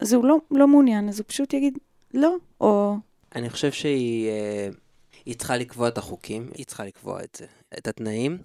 [0.00, 1.78] אז הוא לא, לא מעוניין, אז הוא פשוט יגיד
[2.14, 2.96] לא, או...
[3.34, 7.46] אני חושב שהיא אה, צריכה לקבוע את החוקים, היא צריכה לקבוע את זה,
[7.78, 8.38] את התנאים,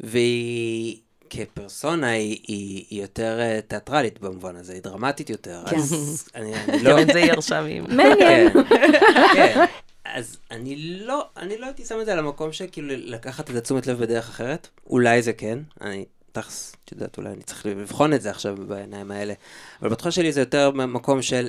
[0.00, 5.62] והיא כפרסונה היא, היא, היא יותר אה, תיאטרלית במובן הזה, היא דרמטית יותר.
[5.70, 5.76] כן.
[5.76, 6.90] אז אני, אני לא...
[6.90, 7.94] גם את זה היא ירשה מאמא.
[7.94, 8.52] מעניין.
[8.52, 8.92] כן,
[9.34, 9.64] כן.
[10.04, 13.86] אז אני לא, אני לא הייתי שם את זה על המקום שכאילו לקחת את התשומת
[13.86, 14.68] לב בדרך אחרת.
[14.86, 19.10] אולי זה כן, אני תכלס, את יודעת, אולי אני צריך לבחון את זה עכשיו בעיניים
[19.10, 19.34] האלה.
[19.82, 21.48] אבל בתחושה שלי זה יותר מקום של,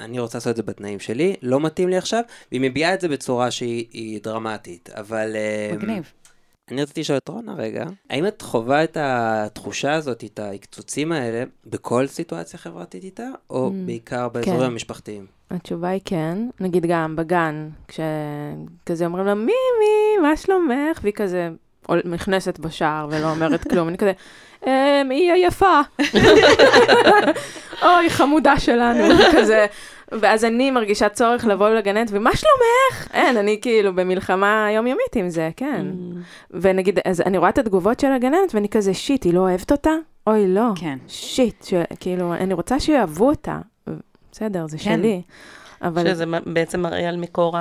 [0.00, 3.08] אני רוצה לעשות את זה בתנאים שלי, לא מתאים לי עכשיו, והיא מביעה את זה
[3.08, 4.90] בצורה שהיא היא דרמטית.
[4.90, 5.36] אבל...
[5.36, 6.12] אה, מגניב.
[6.70, 11.44] אני רציתי לשאול את רונה רגע, האם את חווה את התחושה הזאת, את ההקצוצים האלה,
[11.66, 14.66] בכל סיטואציה חברתית איתה, או Mm, בעיקר באזורים כן.
[14.66, 15.26] המשפחתיים?
[15.50, 16.38] התשובה היא כן.
[16.60, 21.00] נגיד גם בגן, כשכזה אומרים לה, מימי, מה שלומך?
[21.02, 21.48] והיא כזה,
[22.04, 24.12] נכנסת בשער ולא אומרת כלום, אני כזה,
[24.66, 24.70] אמ,
[25.10, 25.80] היא היפה.
[27.82, 29.66] אוי, חמודה שלנו, כזה.
[30.20, 33.08] ואז אני מרגישה צורך לבוא לגננת, ומה שלומך?
[33.14, 35.86] אין, אני כאילו במלחמה יומיומית עם זה, כן.
[36.50, 39.90] ונגיד, אז אני רואה את התגובות של הגננת, ואני כזה, שיט, היא לא אוהבת אותה?
[40.26, 40.68] אוי, לא.
[40.76, 40.98] כן.
[41.08, 41.66] שיט,
[42.00, 43.58] כאילו, אני רוצה שיאהבו אותה.
[44.32, 44.84] בסדר, זה כן.
[44.98, 45.22] שלי.
[45.82, 47.56] אבל שזה בעצם מראה על מקור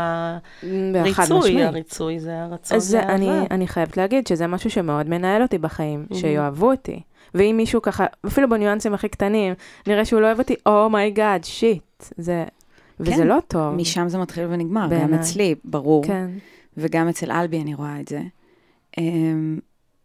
[0.95, 1.63] הריצוי.
[1.63, 3.29] הריצוי זה הרצון אז זה, אני.
[3.51, 6.15] אני חייבת להגיד שזה משהו שמאוד מנהל אותי בחיים, Mhm.
[6.15, 7.01] שיאהבו אותי.
[7.33, 9.53] ואם מישהו ככה, אפילו בניואנסים הכי קטנים,
[9.87, 12.03] נראה שהוא לא אוהב אותי, oh my god, shit.
[12.17, 12.43] זה,
[12.99, 13.75] וזה כן, לא טוב.
[13.75, 15.19] משם זה מתחיל ונגמר, גם בעיניי.
[15.19, 16.03] אצלי, ברור.
[16.05, 16.29] כן.
[16.77, 18.21] וגם אצל אלבי אני רואה את זה.
[18.97, 19.59] אמ,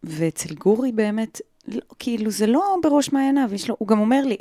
[0.05, 4.37] ואצל גורי באמת, לא, כאילו, זה לא בראש מעייניו, יש לו, הוא גם אומר לי,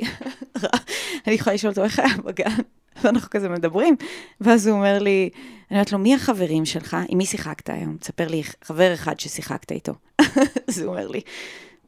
[1.26, 2.50] אני יכולה לשאול אותו איך היה בגן,
[3.02, 3.96] ואנחנו כזה מדברים,
[4.40, 5.30] ואז הוא אומר לי,
[5.70, 6.96] אני אומרת לו, מי החברים שלך?
[7.08, 7.96] עם מי שיחקת היום?
[7.96, 9.92] תספר לי חבר אחד ששיחקת איתו.
[10.68, 11.20] אז הוא אומר לי,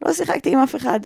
[0.03, 1.01] לא שיחקתי עם אף אחד.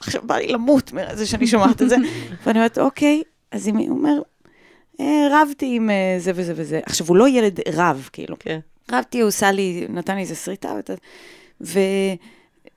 [0.00, 1.96] עכשיו בא לי למות מזה שאני שומעת את זה.
[2.44, 4.22] ואני אומרת, אוקיי, אז אם הוא אומר,
[5.00, 6.80] "אה, רבתי עם אה, זה וזה וזה.
[6.86, 8.36] עכשיו, הוא לא ילד רב, כאילו.
[8.38, 8.58] כן.
[8.92, 10.74] רבתי, הוא עשה לי, נתן לי איזה שריטה,
[11.60, 11.80] ו...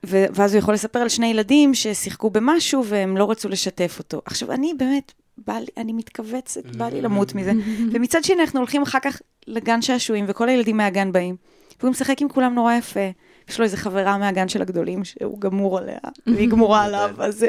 [0.06, 0.24] ו...
[0.34, 4.22] ואז הוא יכול לספר על שני ילדים ששיחקו במשהו והם לא רצו לשתף אותו.
[4.24, 5.12] עכשיו, אני באמת,
[5.46, 7.52] בא לי, אני מתכווצת, בא לי למות מזה.
[7.92, 11.36] ומצד שני, אנחנו הולכים אחר כך לגן שעשועים, וכל הילדים מהגן באים,
[11.80, 13.10] והוא משחק עם כולם נורא יפה.
[13.48, 17.38] יש לו איזה חברה מהגן של הגדולים, שהוא גמור עליה, והיא גמורה עליו, אז...
[17.38, 17.48] זה-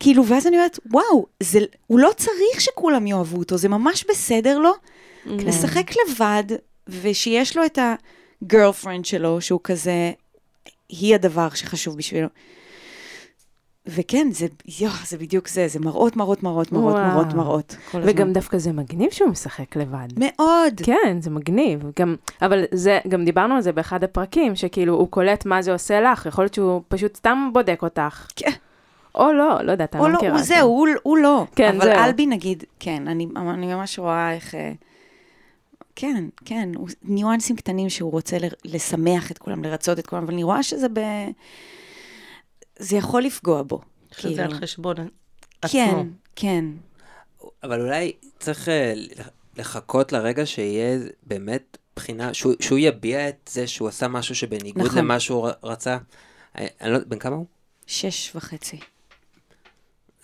[0.00, 4.58] כאילו, ואז אני אומרת, וואו, זה, הוא לא צריך שכולם יאהבו אותו, זה ממש בסדר
[4.58, 4.72] לו.
[5.46, 6.44] לשחק לבד,
[6.88, 7.78] ושיש לו את
[8.42, 10.12] הגרלפרנד שלו, שהוא כזה,
[10.88, 12.28] היא הדבר שחשוב בשבילו.
[13.86, 14.46] וכן, זה,
[14.80, 17.06] יואו, זה בדיוק זה, זה מראות, מראות, מראות, מראות, וואו.
[17.06, 17.76] מראות, מראות.
[17.90, 18.10] כל הזמן.
[18.12, 20.08] וגם דווקא זה מגניב שהוא משחק לבד.
[20.16, 20.80] מאוד.
[20.82, 21.84] כן, זה מגניב.
[22.00, 26.00] גם, אבל זה, גם דיברנו על זה באחד הפרקים, שכאילו הוא קולט מה זה עושה
[26.00, 28.26] לך, יכול להיות שהוא פשוט סתם בודק אותך.
[28.36, 28.50] כן.
[29.14, 30.32] או לא, לא יודעת, אני או לא לא, מכירה.
[30.32, 31.46] הוא את זהו, הוא, הוא לא.
[31.56, 32.04] כן, אבל זהו.
[32.04, 34.54] אלבי נגיד, כן, אני, אני ממש רואה איך...
[34.54, 34.72] אה,
[35.96, 40.32] כן, כן, הוא, ניואנסים קטנים שהוא רוצה ל- לשמח את כולם, לרצות את כולם, אבל
[40.32, 41.00] אני רואה שזה ב...
[42.82, 43.80] זה יכול לפגוע בו.
[44.18, 44.62] שזה על כאילו.
[44.62, 44.96] חשבון
[45.62, 45.70] עצמו.
[45.72, 46.64] כן, כן.
[47.62, 48.94] אבל אולי צריך אה,
[49.56, 54.98] לחכות לרגע שיהיה באמת בחינה, שהוא, שהוא יביע את זה שהוא עשה משהו שבניגוד נכון.
[54.98, 55.98] למה שהוא רצה.
[56.58, 57.46] אה, אני לא, בן כמה הוא?
[57.86, 58.80] שש וחצי.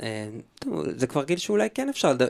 [0.02, 0.28] אה,
[0.96, 2.26] זה כבר גיל שאולי כן אפשר לד- ל-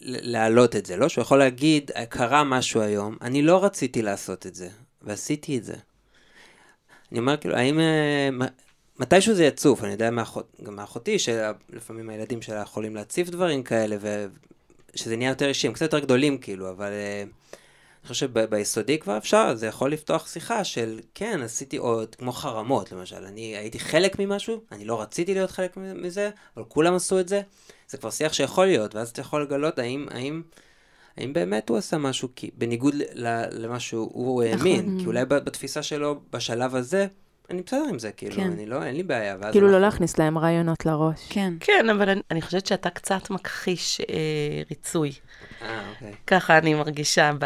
[0.00, 1.08] ל- להעלות את זה, לא?
[1.08, 4.68] שהוא יכול להגיד, "אה, קרה משהו היום, אני לא רציתי לעשות את זה,
[5.02, 5.74] ועשיתי את זה.
[7.12, 7.80] אני אומר, כאילו, האם...
[9.02, 13.96] מתישהו זה יצוף, אני יודע מאחות, גם מאחותי, שלפעמים הילדים שלה יכולים להציף דברים כאלה,
[14.00, 19.16] ושזה נהיה יותר אישי, הם קצת יותר גדולים, כאילו, אבל אה, אני חושב שביסודי כבר
[19.16, 24.18] אפשר, זה יכול לפתוח שיחה של, כן, עשיתי עוד, כמו חרמות, למשל, אני הייתי חלק
[24.18, 27.40] ממשהו, אני לא רציתי להיות חלק מזה, אבל כולם עשו את זה,
[27.88, 30.42] זה כבר שיח שיכול להיות, ואז אתה יכול לגלות האם, האם,
[31.16, 32.94] האם באמת הוא עשה משהו כי, בניגוד
[33.52, 37.06] למה שהוא האמין, כי אולי בתפיסה שלו, בשלב הזה,
[37.50, 38.50] אני בסדר עם זה, כאילו, כן.
[38.52, 39.36] אני לא, אין לי בעיה.
[39.40, 41.18] ואז כאילו לא אנחנו- להכניס להם רעיונות לראש.
[41.28, 41.54] כן.
[41.60, 44.06] כן, אבל אני, אני חושבת שאתה קצת מכחיש אה,
[44.70, 45.12] ריצוי.
[45.62, 46.12] אה, אוקיי.
[46.26, 47.44] ככה אני מרגישה ב...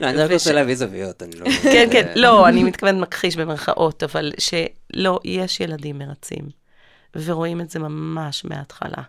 [0.00, 1.50] לא, אני רק רוצה להביא זוויות, אני לא...
[1.62, 6.48] כן, כן, לא, אני מתכוונת מכחיש במרכאות, אבל שלא, יש ילדים מרצים,
[7.16, 9.02] ורואים את זה ממש מההתחלה.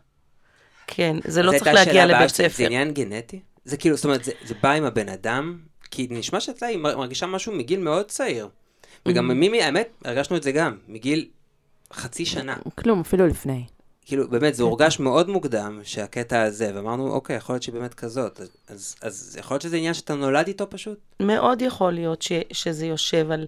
[0.87, 2.49] כן, זה לא צריך להגיע לבית ספר.
[2.57, 3.39] זה עניין גנטי?
[3.65, 5.57] זה כאילו, זאת אומרת, זה, זה בא עם הבן אדם,
[5.91, 6.39] כי נשמע
[6.77, 8.47] מר- מרגישה משהו מגיל מאוד צעיר.
[9.07, 9.33] וגם Mhm.
[9.33, 11.27] מימי, האמת, הרגשנו את זה גם, מגיל
[11.93, 12.55] חצי שנה.
[12.75, 13.63] כלום, אפילו לפני.
[14.05, 18.39] כאילו, באמת, זה הורגש מאוד מוקדם, שהקטע הזה, ואמרנו, אוקיי, יכול להיות שהיא באמת כזאת.
[18.39, 20.97] אז, אז, אז יכול להיות שזה עניין שאתה נולד איתו פשוט?
[21.19, 23.45] מאוד יכול להיות ש, שזה יושב על,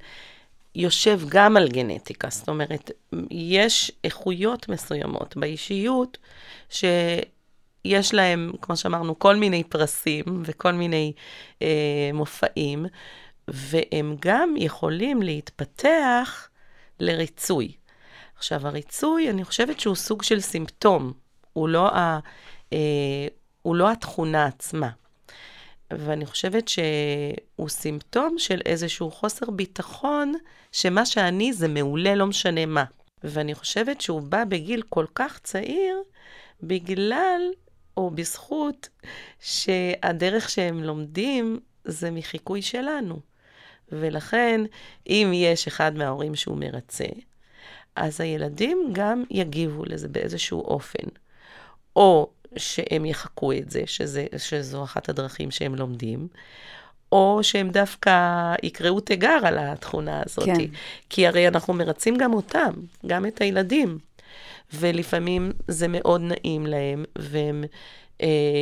[0.75, 2.27] יושב גם על גנטיקה.
[2.31, 2.91] זאת אומרת,
[3.31, 6.17] יש איכויות מסוימות באישיות
[6.69, 11.13] שיש להם, כמו שאמרנו, כל מיני פרסים וכל מיני
[11.61, 11.67] אה,
[12.13, 12.85] מופעים,
[13.53, 16.49] והם גם יכולים להתפתח
[16.99, 17.71] לריצוי.
[18.37, 21.13] עכשיו, הריצוי, אני חושבת שהוא סוג של סימפטום,
[21.53, 22.19] הוא לא, ה,
[22.73, 23.27] אה,
[23.61, 24.89] הוא לא התכונה עצמה.
[25.91, 30.33] ואני חושבת שהוא סימפטום של איזשהו חוסר ביטחון,
[30.71, 32.83] שמה שאני זה מעולה, לא משנה מה.
[33.23, 35.95] ואני חושבת שהוא בא בגיל כל כך צעיר,
[36.63, 37.41] בגלל
[37.97, 38.89] או בזכות
[39.39, 43.30] שהדרך שהם לומדים זה מחיקוי שלנו.
[43.91, 44.61] ולכן,
[45.07, 47.05] אם יש אחד מההורים שהוא מרצה,
[47.95, 51.07] אז הילדים גם יגיבו לזה באיזשהו אופן.
[51.95, 56.27] או שהם יחקו את זה, שזה, שזו אחת הדרכים שהם לומדים,
[57.11, 60.45] או שהם דווקא יקראו תיגר על התכונה הזאת.
[60.45, 60.53] כן.
[61.09, 62.71] כי הרי אנחנו מרצים גם אותם,
[63.05, 63.97] גם את הילדים.
[64.73, 67.63] ולפעמים זה מאוד נעים להם, והם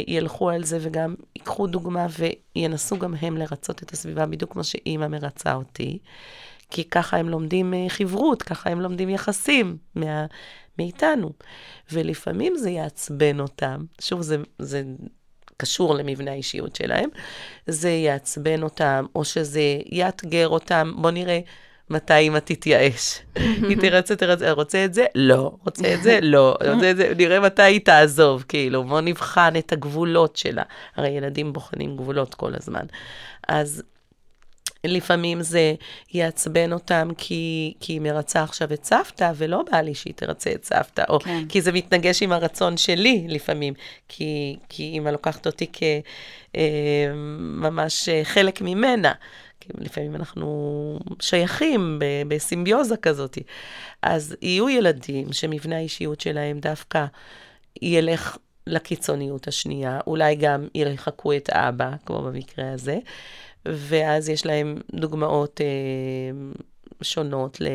[0.07, 2.07] ילכו על זה וגם ייקחו דוגמה
[2.55, 5.99] וינסו גם הם לרצות את הסביבה, בדיוק כמו שאימא מרצה אותי.
[6.69, 10.25] כי ככה הם לומדים אה, חברות, ככה הם לומדים יחסים מה,
[10.77, 11.31] מאיתנו.
[11.91, 14.83] ולפעמים זה יעצבן אותם, שוב, זה, זה
[15.57, 17.09] קשור למבנה האישיות שלהם,
[17.67, 21.39] זה יעצבן אותם, או שזה יאתגר אותם, בוא נראה.
[21.89, 23.19] מתי אימא תתייאש?
[23.69, 25.05] היא תרצה, תרצה, רוצה את זה?
[25.15, 25.51] לא.
[25.65, 26.19] רוצה את זה?
[26.21, 26.55] לא.
[26.73, 27.13] רוצה את זה?
[27.17, 30.63] נראה מתי היא תעזוב, כאילו, בוא נבחן את הגבולות שלה.
[30.95, 32.85] הרי ילדים בוחנים גבולות כל הזמן.
[33.47, 33.83] אז
[34.83, 35.73] לפעמים זה
[36.13, 40.65] יעצבן אותם כי, כי היא מרצה עכשיו את סבתא, ולא בא לי שהיא תרצה את
[40.65, 41.43] סבתא, או כן.
[41.49, 43.73] כי זה מתנגש עם הרצון שלי לפעמים,
[44.07, 45.67] כי, כי אימא לוקחת אותי
[46.53, 49.13] כממש חלק ממנה.
[49.77, 53.37] לפעמים אנחנו שייכים בסימביוזה כזאת.
[54.01, 57.05] אז יהיו ילדים שמבנה האישיות שלהם דווקא
[57.81, 62.99] ילך לקיצוניות השנייה, אולי גם יחקו את אבא, כמו במקרה הזה,
[63.65, 65.67] ואז יש להם דוגמאות אה,
[67.01, 67.67] שונות ל,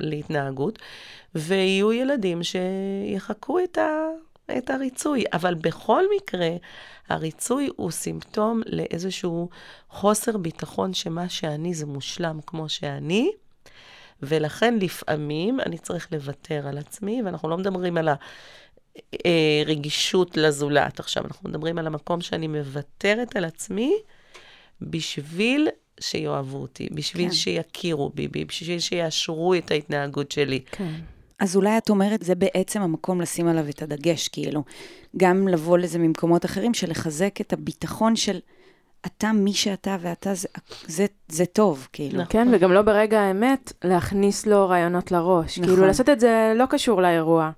[0.00, 0.78] להתנהגות,
[1.34, 3.90] ויהיו ילדים שיחקו את, ה,
[4.58, 6.50] את הריצוי, אבל בכל מקרה,
[7.08, 9.48] הריצוי הוא סימפטום לאיזשהו
[9.88, 13.30] חוסר ביטחון שמה שאני זה מושלם כמו שאני,
[14.22, 18.08] ולכן לפעמים אני צריך לוותר על עצמי, ואנחנו לא מדברים על
[19.24, 23.94] הרגישות לזולת עכשיו, אנחנו מדברים על המקום שאני מוותרת על עצמי
[24.82, 25.68] בשביל
[26.00, 27.34] שיאהבו אותי, בשביל כן.
[27.34, 30.60] שיכירו בי, בי, בשביל שיאשרו את ההתנהגות שלי.
[30.70, 31.00] כן.
[31.42, 34.62] אז אולי את אומרת, זה בעצם המקום לשים עליו את הדגש, כאילו.
[35.16, 38.38] גם לבוא לזה ממקומות אחרים, של לחזק את הביטחון של
[39.06, 40.48] אתה מי שאתה ואתה, זה,
[40.86, 42.14] זה, זה טוב, כאילו.
[42.14, 42.26] נכון.
[42.28, 45.58] כן, וגם לא ברגע האמת להכניס לו רעיונות לראש.
[45.58, 45.70] נכון.
[45.70, 47.50] כאילו, לעשות את זה לא קשור לאירוע.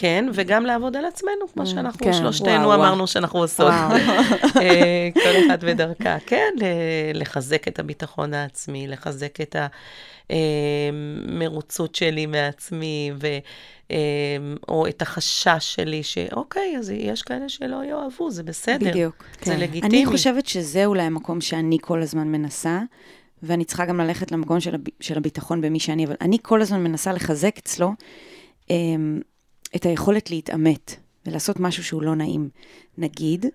[0.00, 2.12] כן, וגם לעבוד על עצמנו, כמו Mm, שאנחנו כן.
[2.12, 3.66] שלושתנו וואו, אמרנו שאנחנו עושות.
[3.66, 3.96] וואו.
[4.62, 6.16] אה, כל אחת בדרכה.
[6.26, 6.54] כן,
[7.14, 9.56] לחזק את הביטחון העצמי, לחזק את
[11.28, 13.26] המרוצות שלי מעצמי, ו...
[13.90, 13.96] אה,
[14.68, 18.90] או את החשש שלי, שאוקיי, אז יש כאלה שלא יאהבו, זה בסדר.
[18.90, 19.24] בדיוק.
[19.42, 19.60] זה כן.
[19.60, 19.96] לגיטימי.
[19.96, 22.80] אני חושבת שזה אולי המקום שאני כל הזמן מנסה,
[23.42, 24.80] ואני צריכה גם ללכת למקום של, הב...
[25.00, 27.92] של הביטחון במי שאני, אבל אני כל הזמן מנסה לחזק אצלו
[28.70, 29.20] אמ,
[29.76, 32.48] את היכולת להתעמת ולעשות משהו שהוא לא נעים.
[32.98, 33.46] נגיד,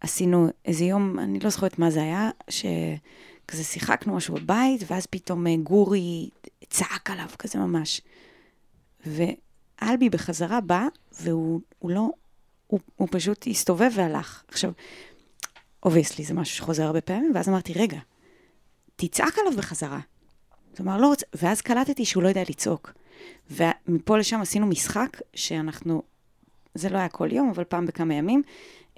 [0.00, 5.46] עשינו איזה יום, אני לא זוכרת מה זה היה, שכזה שיחקנו משהו בבית, ואז פתאום
[5.46, 6.28] אה, גורי
[6.70, 8.00] צעק עליו, כזה ממש.
[9.06, 10.86] ואלבי בחזרה בא,
[11.20, 12.10] והוא הוא לא,
[12.66, 14.42] הוא, הוא פשוט הסתובב והלך.
[14.48, 14.72] עכשיו,
[15.82, 17.98] obviously, זה משהו שחוזר הרבה פעמים, ואז אמרתי, רגע,
[18.96, 20.00] תצעק עליו בחזרה.
[20.80, 22.92] אמר, לא רוצה, ואז קלטתי שהוא לא יודע לצעוק.
[23.50, 26.02] ומפה לשם עשינו משחק שאנחנו,
[26.74, 28.42] זה לא היה כל יום, אבל פעם בכמה ימים,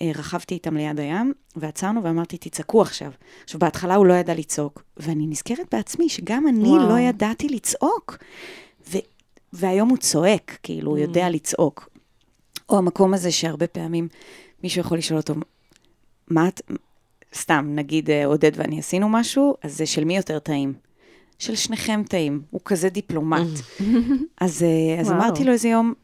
[0.00, 3.12] אה, רכבתי איתם ליד הים, ועצרנו ואמרתי, תצעקו עכשיו.
[3.44, 6.88] עכשיו, בהתחלה הוא לא ידע לצעוק, ואני נזכרת בעצמי שגם אני וואו.
[6.88, 8.18] לא ידעתי לצעוק.
[8.90, 8.98] ו-
[9.52, 11.88] והיום הוא צועק, כאילו, הוא יודע לצעוק.
[12.68, 14.08] או המקום הזה שהרבה פעמים
[14.62, 15.34] מישהו יכול לשאול אותו,
[16.28, 16.60] מה את,
[17.34, 20.87] סתם, נגיד אה, עודד ואני עשינו משהו, אז זה של מי יותר טעים?
[21.38, 23.48] של שניכם טעים, הוא כזה דיפלומט.
[24.40, 25.10] אז, אה, אז.
[25.10, 25.94] אמרתי לו איזה יום,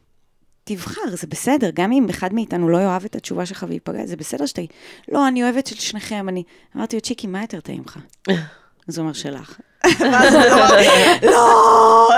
[0.64, 4.46] תבחר, זה בסדר, גם אם אחד מאיתנו לא יאהב את התשובה שלך וייפגע, זה בסדר
[4.46, 4.70] שתגיד,
[5.12, 6.42] לא, אני אוהבת של שניכם, אני...
[6.76, 7.98] אמרתי לו, צ'יקי, מה יותר טעים לך?
[8.88, 9.60] אז הוא אומר, שלך.
[10.00, 10.76] ואז הוא אמר,
[11.22, 12.10] לא,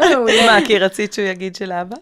[0.00, 0.46] לא.
[0.46, 1.96] מה, כי רצית שהוא יגיד של אבא?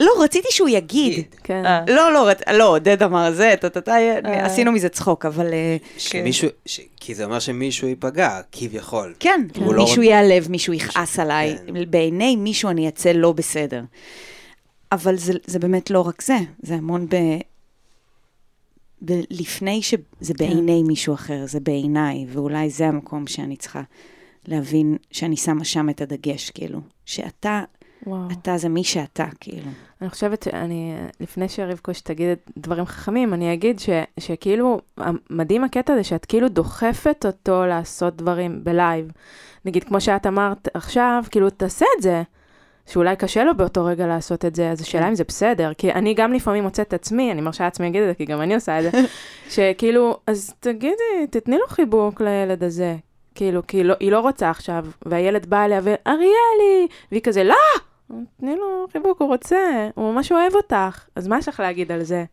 [0.00, 1.24] לא, רציתי שהוא יגיד.
[1.44, 1.66] כן.
[1.66, 1.84] אה.
[1.88, 6.80] לא, לא, רצ- לא, עודד אמר זה, טה-טה-טה, עשינו מזה צחוק, אבל אה, שמישהו, ש...
[6.96, 9.14] כי זה אומר שמישהו ייפגע, כביכול.
[9.20, 11.90] כן, לא מישהו ייעלב, מישהו יכעס עליי, כן.
[11.90, 13.82] בעיני מישהו אני אצא לא בסדר.
[14.92, 17.14] אבל זה, זה באמת לא רק זה, זה המון ב...
[19.04, 19.20] ב...
[19.30, 23.82] לפני שזה בעיני מישהו אחר, זה בעיניי, ואולי זה המקום שאני צריכה
[24.46, 27.62] להבין שאני שמה שם את הדגש, כאילו, שאתה,
[28.06, 28.20] וואו.
[28.32, 29.70] אתה זה מי שאתה, כאילו.
[30.02, 33.88] אני חושבת שאני, לפני שרבקוש תגיד דברים חכמים, אני אגיד ש,
[34.20, 34.80] שכאילו,
[35.30, 39.10] מדהים הקטע הזה שאת כאילו דוחפת אותו לעשות דברים בלייב.
[39.64, 42.22] נגיד, כמו שאת אמרת עכשיו, כאילו, תעשה את זה.
[42.86, 46.14] שאולי קשה לו באותו רגע לעשות את זה, אז השאלה אם זה בסדר, כי אני
[46.14, 48.78] גם לפעמים מוצאת את עצמי, אני מרשה לעצמי להגיד את זה, כי גם אני עושה
[48.78, 48.90] את זה,
[49.54, 52.96] שכאילו, אז תגידי, תתני לו חיבוק לילד הזה,
[53.34, 57.54] כאילו, כי לא, היא לא רוצה עכשיו, והילד בא אליה ואריאלי, והיא כזה, לא!
[58.40, 62.02] תני לו חיבוק, הוא רוצה, הוא ממש אוהב אותך, אז מה יש לך להגיד על
[62.02, 62.24] זה?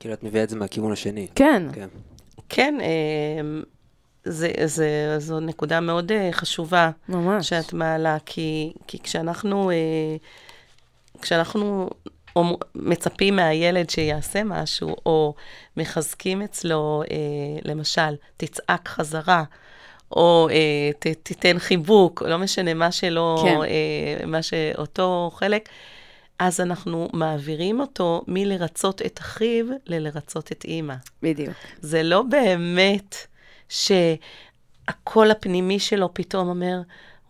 [0.00, 1.28] כאילו, את מביאה את זה מהכיוון השני.
[1.34, 1.88] כן, כן.
[2.48, 3.60] כן, אה,
[4.24, 7.48] זה, זה, זו נקודה מאוד אה, חשובה ממש.
[7.48, 10.16] שאת מעלה, כי, כי כשאנחנו, אה,
[11.22, 11.90] כשאנחנו
[12.74, 15.34] מצפים מהילד שיעשה משהו, או
[15.76, 17.02] מחזקים אצלו,
[17.64, 19.44] למשל, תצעק חזרה,
[20.12, 23.56] או אה, ת, תיתן חיבוק, לא משנה מה שלא, כן.
[23.62, 25.68] אה, מה שאותו חלק,
[26.38, 30.94] אז אנחנו מעבירים אותו מלרצות את אחיו ללרצות את אימא.
[31.22, 31.54] בדיוק.
[31.80, 33.16] זה לא באמת
[33.68, 36.80] שהקול הפנימי שלו פתאום אומר,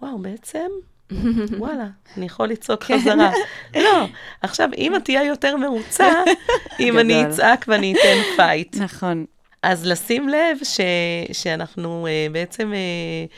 [0.02, 0.68] וואו, בעצם,
[1.58, 2.98] וואלה, אני יכול לצעוק כן.
[2.98, 3.32] חזרה.
[3.84, 4.06] לא,
[4.42, 6.12] עכשיו, אמא תהיה יותר מרוצה
[6.80, 7.26] אם אני.
[7.26, 8.76] אצעק ואני אתן fight.
[8.76, 9.24] נכון.
[9.66, 10.80] אז לשים לב ש,
[11.32, 13.32] שאנחנו uh, בעצם uh,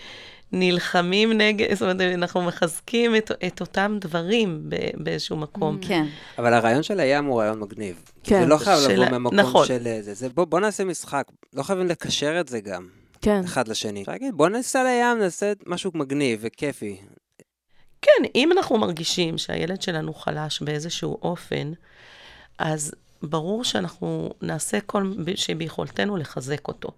[0.52, 5.78] נלחמים נגד, זאת אומרת, אנחנו מחזקים את, את אותם דברים ב, באיזשהו מקום.
[5.80, 6.04] כן.
[6.38, 8.02] אבל הרעיון של הים הוא רעיון מגניב.
[8.24, 8.40] כן.
[8.40, 9.66] זה לא חייב של לבוא מהמקום נכון.
[9.66, 10.14] של אה, זה.
[10.14, 11.24] זה בוא, בוא נעשה משחק.
[11.52, 12.88] לא חייבים לקשר את זה גם,
[13.20, 13.40] כן.
[13.44, 14.00] אחד לשני.
[14.00, 16.96] אפשר להגיד, בוא ניסע לים, נעשה משהו מגניב וכיפי.
[18.02, 21.72] כן, אם אנחנו מרגישים שהילד שלנו חלש באיזשהו אופן,
[22.58, 26.90] אז ברור שאנחנו נעשה כל שביכולתנו לחזק אותו.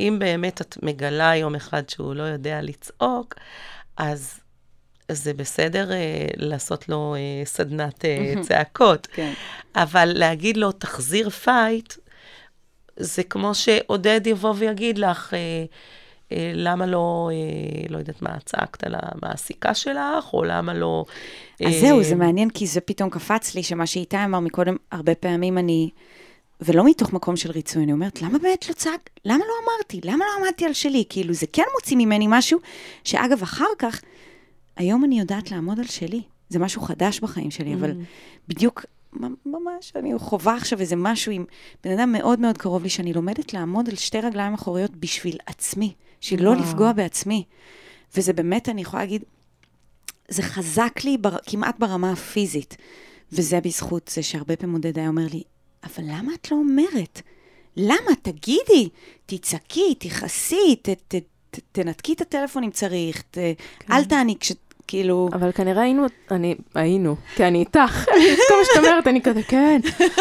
[0.00, 3.34] אם באמת את מגלה יום אחד שהוא לא יודע לצעוק,
[3.96, 4.40] אז
[5.08, 9.08] זה בסדר אה, לעשות לו אה, סדנת אה, צעקות.
[9.12, 9.32] כן.
[9.76, 11.94] אבל להגיד לו, תחזיר fight,
[12.96, 15.64] זה כמו שעודד יבוא ויגיד לך, אה,
[16.54, 21.04] למה לא, אה, לא יודעת מה, צעקת על המעסיקה שלך, או למה לא...
[21.66, 25.14] אז אה, זהו, זה מעניין, כי זה פתאום קפץ לי, שמה שאיתי אמר מקודם, הרבה
[25.14, 25.90] פעמים אני,
[26.60, 29.10] ולא מתוך מקום של ריצוי, אני אומרת, למה באמת לא צעק?
[29.24, 30.00] למה לא אמרתי?
[30.04, 31.04] למה לא עמדתי על שלי?
[31.08, 32.58] כאילו, זה כן מוציא ממני משהו,
[33.04, 34.00] שאגב, אחר כך,
[34.76, 36.22] היום אני יודעת לעמוד על שלי.
[36.48, 37.92] זה משהו חדש בחיים שלי, אבל
[38.48, 41.44] בדיוק, ממ- ממש, אני חווה עכשיו איזה משהו עם
[41.84, 45.94] בן אדם מאוד מאוד קרוב לי, שאני לומדת לעמוד על שתי רגליים אחוריות בשביל עצמי,
[46.22, 46.60] בשביל לא וואו.
[46.60, 47.44] לפגוע בעצמי.
[48.16, 49.24] וזה באמת, אני יכולה להגיד,
[50.28, 52.76] זה חזק לי בר, כמעט ברמה הפיזית.
[53.32, 55.42] וזה בזכות זה שהרבה פעמים עודד היה אומר לי,
[55.84, 57.22] אבל למה את לא אומרת?
[57.76, 58.10] למה?
[58.22, 58.88] תגידי,
[59.26, 61.14] תצעקי, תכעסי, ת, ת,
[61.50, 63.38] ת, תנתקי את הטלפון אם צריך, ת,
[63.90, 64.52] אל תעני כש...
[64.86, 65.28] כאילו...
[65.32, 68.04] אבל כנראה היינו, אני, היינו, כי אני איתך,
[68.48, 69.80] כל מה שאת אומרת, אני כזה, כן.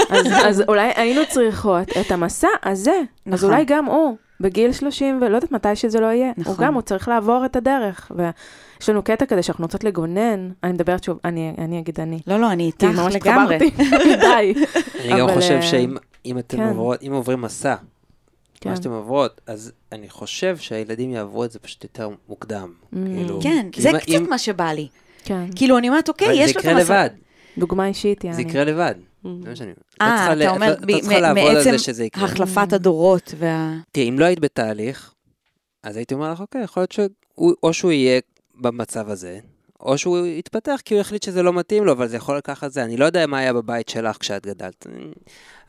[0.10, 2.92] אז, אז אולי היינו צריכות את המסע הזה,
[3.26, 3.50] אז נכון.
[3.50, 6.66] אולי גם הוא, בגיל 30, ולא יודעת מתי שזה לא יהיה, הוא נכון.
[6.66, 8.12] גם, הוא צריך לעבור את הדרך.
[8.16, 12.20] ויש לנו קטע כזה שאנחנו רוצות לגונן, אני מדברת שוב, אני, אני אגיד אני.
[12.28, 13.56] לא, לא, אני כי איתך ממש לגמרי.
[13.56, 14.54] התחברתי, די.
[15.00, 16.68] אני גם חושב אה, שאם אם אתם כן.
[16.68, 17.76] עוברות, אם עוברים מסע,
[18.62, 18.70] כן.
[18.70, 22.72] מה שאתם עוברות, אז אני חושב שהילדים יעברו את זה פשוט יותר מוקדם.
[22.94, 22.98] Mm.
[23.16, 24.88] כאילו, כן, זה אם- קצת אם- מה שבא לי.
[25.26, 27.04] כן, כאילו, אני אומרת, אוקיי, יש זה לו את יקרה המסע.
[27.06, 27.10] לבד,
[27.58, 28.36] דוגמה אישית, יעני.
[28.36, 28.96] זה יקרה לבד.
[29.24, 29.72] זה מה שאני...
[30.02, 30.76] אה, צריכה ל- אתה אומר,
[31.34, 31.76] מעצם.
[32.14, 33.76] החלפת הדורות וה...
[33.92, 35.14] תראי, אם לא היית בתהליך,
[35.84, 38.20] אז הייתי אומר לך, אוקיי, יכול להיות שהוא, או שהוא יהיה
[38.56, 39.40] במצב הזה,
[39.80, 42.84] או שהוא יתפתח כי הוא יחליט שזה לא מתאים לו, אבל זה יכול לקחת זה.
[42.84, 44.88] אני לא יודע מה היה בבית שלך כשאת גדלת,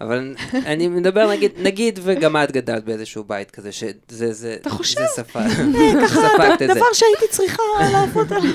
[0.00, 5.00] אבל אני מדבר, נגיד, נגיד וגם את גדלת באיזשהו בית כזה, שזה, זה, אתה חושב?
[5.00, 5.40] זה שפה,
[6.08, 6.74] ספגת את זה.
[6.74, 8.54] דבר שהייתי צריכה לעבוד עליו.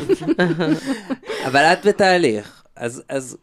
[1.46, 3.38] אבל את בתהליך, אז, אז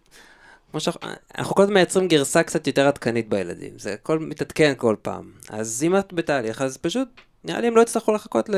[0.75, 1.09] כמו שאנחנו,
[1.39, 5.33] אנחנו כל הזמן מייצרים גרסה קצת יותר עדכנית בילדים, זה הכל מתעדכן כל פעם.
[5.49, 7.09] אז אם את בתהליך, אז פשוט,
[7.45, 8.51] נראה לי הם לא יצטרכו לחכות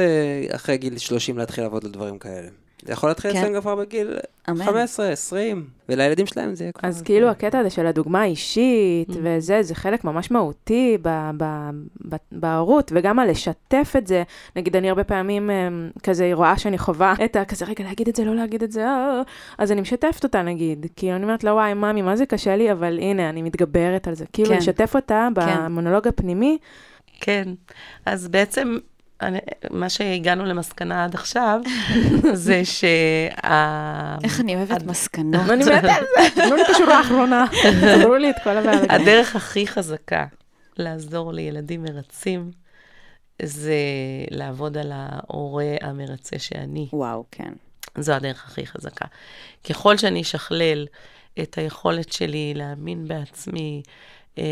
[0.50, 2.48] אחרי גיל 30 להתחיל לעבוד על דברים כאלה.
[2.86, 3.38] זה יכול להתחיל כן.
[3.38, 4.16] אצלם כבר בגיל
[4.50, 4.64] אמן.
[4.64, 6.88] 15, 20, ולילדים שלהם זה יהיה כבר...
[6.88, 9.14] אז כאילו הקטע הזה של הדוגמה האישית Mm.
[9.22, 11.70] וזה, זה חלק ממש מהותי ב- ב-
[12.08, 14.22] ב- בהורות, וגם על לשתף את זה.
[14.56, 17.44] נגיד, אני הרבה פעמים אמ, כזה רואה שאני חווה את ה...
[17.44, 19.22] כזה, רגע, להגיד את זה, לא להגיד את זה, אה, אה",
[19.58, 20.86] אז אני משתפת אותה נגיד.
[20.96, 24.14] כאילו, אני אומרת לה, וואי, ממי, מה זה קשה לי, אבל הנה, אני מתגברת על
[24.14, 24.24] זה.
[24.32, 24.56] כאילו, כן.
[24.56, 26.58] לשתף אותה במונולוג הפנימי,
[27.20, 27.48] כן,
[28.06, 28.76] אז בעצם
[29.22, 29.38] אני,
[29.70, 31.60] מה שהגענו למסקנה עד עכשיו,
[32.32, 33.28] זה שה...
[34.24, 35.50] איך אני אוהבת מסקנות.
[35.50, 37.44] אני מתה על זה, תנו לי את השורה האחרונה,
[37.80, 38.80] סגרו לי את כל הבעיה.
[38.88, 40.26] הדרך הכי חזקה
[40.78, 42.50] לעזור לילדים מרצים,
[43.42, 43.74] זה
[44.30, 46.88] לעבוד על ההורה המרצה שאני.
[46.92, 47.52] וואו, כן.
[47.98, 49.06] זו הדרך הכי חזקה.
[49.70, 50.86] ככל שאני אשכלל
[51.42, 53.82] את היכולת שלי להאמין בעצמי,
[54.38, 54.44] אה,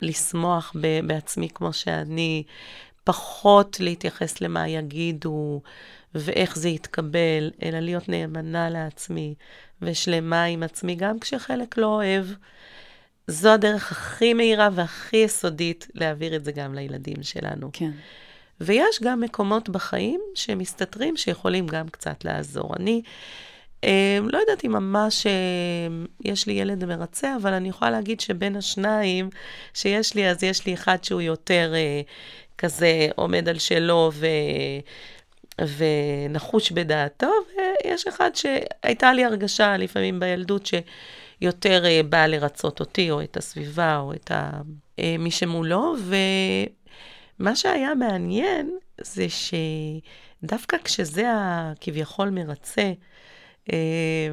[0.00, 2.42] לשמוח ב- בעצמי כמו שאני,
[3.08, 5.60] פחות להתייחס למה יגידו
[6.14, 9.34] ואיך זה יתקבל, אלא להיות נאמנה לעצמי
[9.82, 12.24] ושלמה עם עצמי, גם כשחלק לא אוהב.
[13.26, 17.70] זו הדרך הכי מהירה והכי יסודית להעביר את זה גם לילדים שלנו.
[17.72, 17.90] כן.
[18.60, 22.74] ויש גם מקומות בחיים שמסתתרים, שיכולים גם קצת לעזור.
[22.76, 23.02] אני
[23.84, 25.32] אה, לא יודעת אם ממש אה,
[26.24, 29.30] יש לי ילד מרצה, אבל אני יכולה להגיד שבין השניים
[29.74, 32.00] שיש לי, אז יש לי אחד שהוא יותר אה,
[32.58, 34.26] כזה עומד על שלו ו...
[35.60, 37.30] ונחוש בדעתו,
[37.84, 43.98] ויש אחד שהייתה לי הרגשה לפעמים בילדות שיותר אה, באה לרצות אותי, או את הסביבה,
[43.98, 44.50] או את ה...
[44.98, 45.94] אה, מי שמולו,
[47.38, 49.26] ומה שהיה מעניין זה
[50.42, 52.92] שדווקא כשזה הכביכול מרצה,
[53.72, 54.28] אה,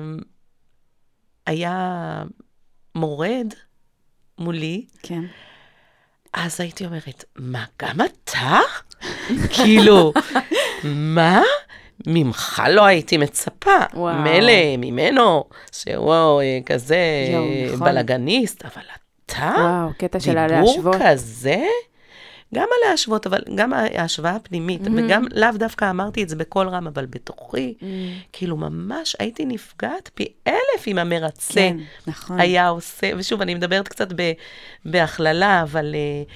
[1.45, 2.23] היה
[2.95, 3.47] מורד
[4.38, 5.21] מולי, כן.
[6.36, 8.59] אז הייתי אומרת, מה, גם אתה?
[9.55, 10.13] כאילו,
[10.83, 11.41] מה?
[12.07, 13.71] ממך לא הייתי מצפה.
[13.93, 14.15] וואו.
[14.15, 17.88] מילא ממנו, שהוא אה, כזה אה, נכון.
[17.88, 18.83] בלאגניסט, אבל
[19.25, 19.53] אתה?
[19.57, 20.95] וואו, קטע של דיבור הלהשוות.
[21.05, 21.65] כזה?
[22.55, 27.05] גם הלהשוות, אבל גם ההשוואה הפנימית, וגם לאו דווקא אמרתי את זה בקול רם, אבל
[27.05, 27.73] בתוכי,
[28.33, 31.53] כאילו ממש הייתי נפגעת פי אלף עם המרצה.
[31.53, 31.77] כן,
[32.07, 32.39] נכון.
[32.39, 34.31] היה עושה, ושוב, אני מדברת קצת ב,
[34.85, 36.31] בהכללה, אבל uh,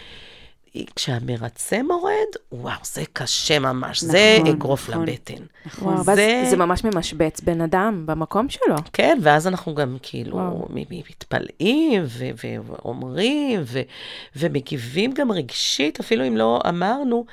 [0.96, 2.12] כשהמרצה מורד,
[2.52, 5.06] וואו, זה קשה ממש, זה נכון, אגרוף נכון.
[5.10, 5.44] לבטן.
[5.66, 5.94] נכון.
[5.94, 8.76] וואו, ואז זה- זה ממש ממשבץ בן אדם במקום שלו.
[8.94, 10.68] כן, ואז אנחנו גם כאילו וואו.
[10.70, 12.30] מתפלאים ו-
[12.68, 13.82] ואומרים ו-
[14.36, 17.26] ומגיבים גם רגשית, אפילו אם לא אמרנו,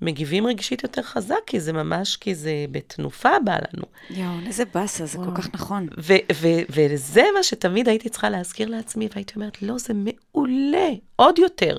[0.00, 3.84] מגיבים רגשית יותר חזק, כי זה ממש, כי זה בתנופה בא לנו.
[4.10, 5.34] יואו, איזה באסה, זה כל וואו.
[5.34, 5.88] כך נכון.
[5.98, 11.38] ו- ו- וזה מה שתמיד הייתי צריכה להזכיר לעצמי, והייתי אומרת, לא, זה מעולה, עוד
[11.38, 11.76] יותר.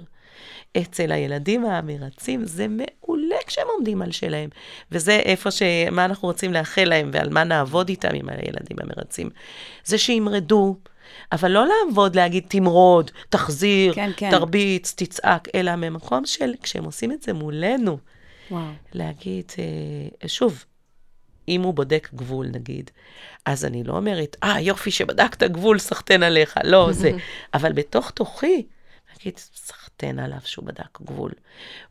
[0.81, 4.49] אצל הילדים המרצים זה מעולה כשהם עומדים על שלהם.
[4.91, 5.61] וזה איפה ש...
[5.91, 9.29] מה אנחנו רוצים לאחל להם ועל מה נעבוד איתם עם הילדים המרצים.
[9.85, 10.75] זה שימרדו,
[11.31, 14.31] אבל לא לעבוד, להגיד תמרוד, תחזיר, כן, כן.
[14.31, 17.97] תרביץ, תצעק, אלא ממקום של, כשהם עושים את זה מולנו,
[18.51, 18.63] וואו.
[18.93, 20.65] להגיד, אה, שוב,
[21.47, 22.91] אם הוא בודק גבול, נגיד,
[23.45, 26.57] אז אני לא אומרת, אה, יופי שבדקת גבול, סחטיין עליך.
[26.63, 27.11] לא, זה.
[27.53, 28.65] אבל בתוך תוכי,
[29.09, 31.31] להגיד, סחטיין עליו שהוא בדק גבול.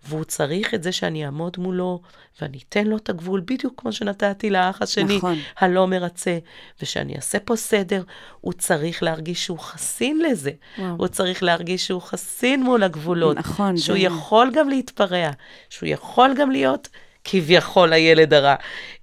[0.07, 2.01] והוא צריך את זה שאני אעמוד מולו,
[2.41, 5.39] ואני אתן לו את הגבול, בדיוק כמו שנתתי לאח השני, נכון.
[5.59, 6.39] הלא מרצה,
[6.83, 8.03] ושאני אעשה פה סדר,
[8.41, 10.51] הוא צריך להרגיש שהוא חסין לזה.
[10.79, 10.95] וואו.
[10.99, 13.37] הוא צריך להרגיש שהוא חסין מול הגבולות.
[13.37, 15.31] נכון, שהוא זה- יכול גם להתפרע,
[15.71, 16.89] שהוא יכול גם להיות
[17.25, 18.55] כביכול הילד הרע.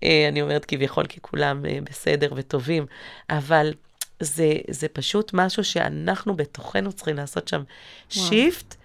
[0.04, 2.86] אה, אני אומרת כביכול כי כולם אה, בסדר וטובים,
[3.30, 3.74] אבל
[4.20, 7.64] זה, זה פשוט משהו שאנחנו בתוכנו צריכים לעשות שם
[8.10, 8.76] שיפט,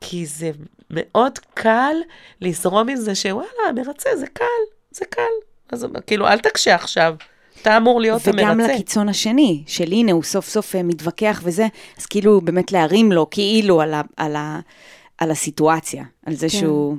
[0.00, 0.50] כי זה
[0.90, 1.96] מאוד קל
[2.40, 4.44] לזרום עם זה שוואלה, מרצה, זה קל,
[4.90, 5.22] זה קל.
[5.72, 7.14] אז כאילו, אל תקשה עכשיו,
[7.62, 8.46] אתה אמור להיות המרצה.
[8.46, 11.66] וגם לקיצון השני, של הנה, הוא סוף סוף אה, מתווכח וזה,
[11.98, 14.60] אז כאילו באמת להרים לו כאילו על, ה, על, ה,
[15.18, 16.96] על הסיטואציה, על זה שהוא...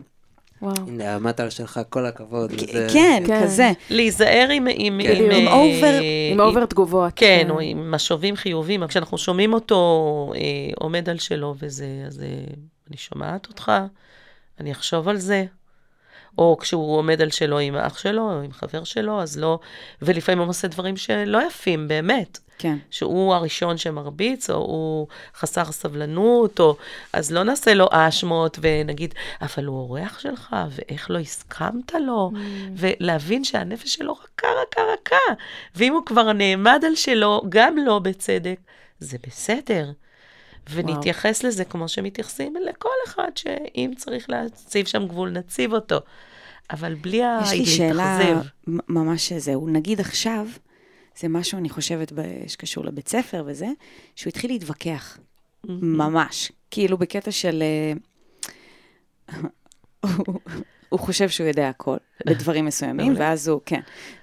[0.62, 0.74] וואו.
[0.88, 2.52] הנה, עמדת על שלך, כל הכבוד.
[2.54, 3.44] וזה- כן, כן.
[3.44, 3.72] כזה.
[3.90, 4.68] להיזהר עם...
[4.76, 5.16] עם, כן.
[5.16, 6.02] עם, עם אה, over-
[6.32, 7.14] עם over תגובות.
[7.16, 9.78] כן, או עם משובים חיובים, אבל כשאנחנו שומעים אותו
[10.36, 10.40] אה,
[10.80, 12.28] עומד על שלו וזה, אז אה,
[12.90, 13.72] אני שומעת אותך,
[14.60, 15.46] אני אחשוב על זה.
[16.38, 19.60] או כשהוא עומד על שלו עם האח שלו, או עם חבר שלו, אז לא...
[20.02, 22.40] ולפעמים הוא עושה דברים שלא יפים, באמת.
[22.58, 22.78] כן.
[22.92, 26.76] שהוא הראשון שמרביץ, או הוא חסר סבלנות, או...
[27.14, 32.38] אז לא נעשה לו האשמות ונגיד, אבל הוא אורח שלך, ואיך לא הסכמת לו, Mm.
[32.76, 35.42] ולהבין שהנפש שלו רכה, רכה, רכה.
[35.76, 38.60] ואם הוא כבר נעמד על שלו, גם לא בצדק,
[39.00, 39.92] זה בסדר.
[40.70, 45.98] ונתייחס לזה כמו שמתייחסים לכל אחד, שאם צריך להציב שם גבול, נציב אותו.
[46.72, 48.48] אבל בלי ה- יש לי שאלה להתאכזב.
[48.68, 49.68] ממש זהו.
[49.70, 50.48] נגיד עכשיו,
[51.20, 52.12] זה משהו, אני חושבת,
[52.48, 53.68] שקשור לבית ספר וזה,
[54.16, 55.18] שהוא התחיל להתווכח.
[55.70, 56.52] ממש.
[56.72, 57.64] כאילו בקטע של...
[57.64, 57.94] אה,
[60.90, 63.14] הוא- חושב שהוא יודע הכל, בדברים מסוימים.
[63.18, 63.80] ואז הוא, כן,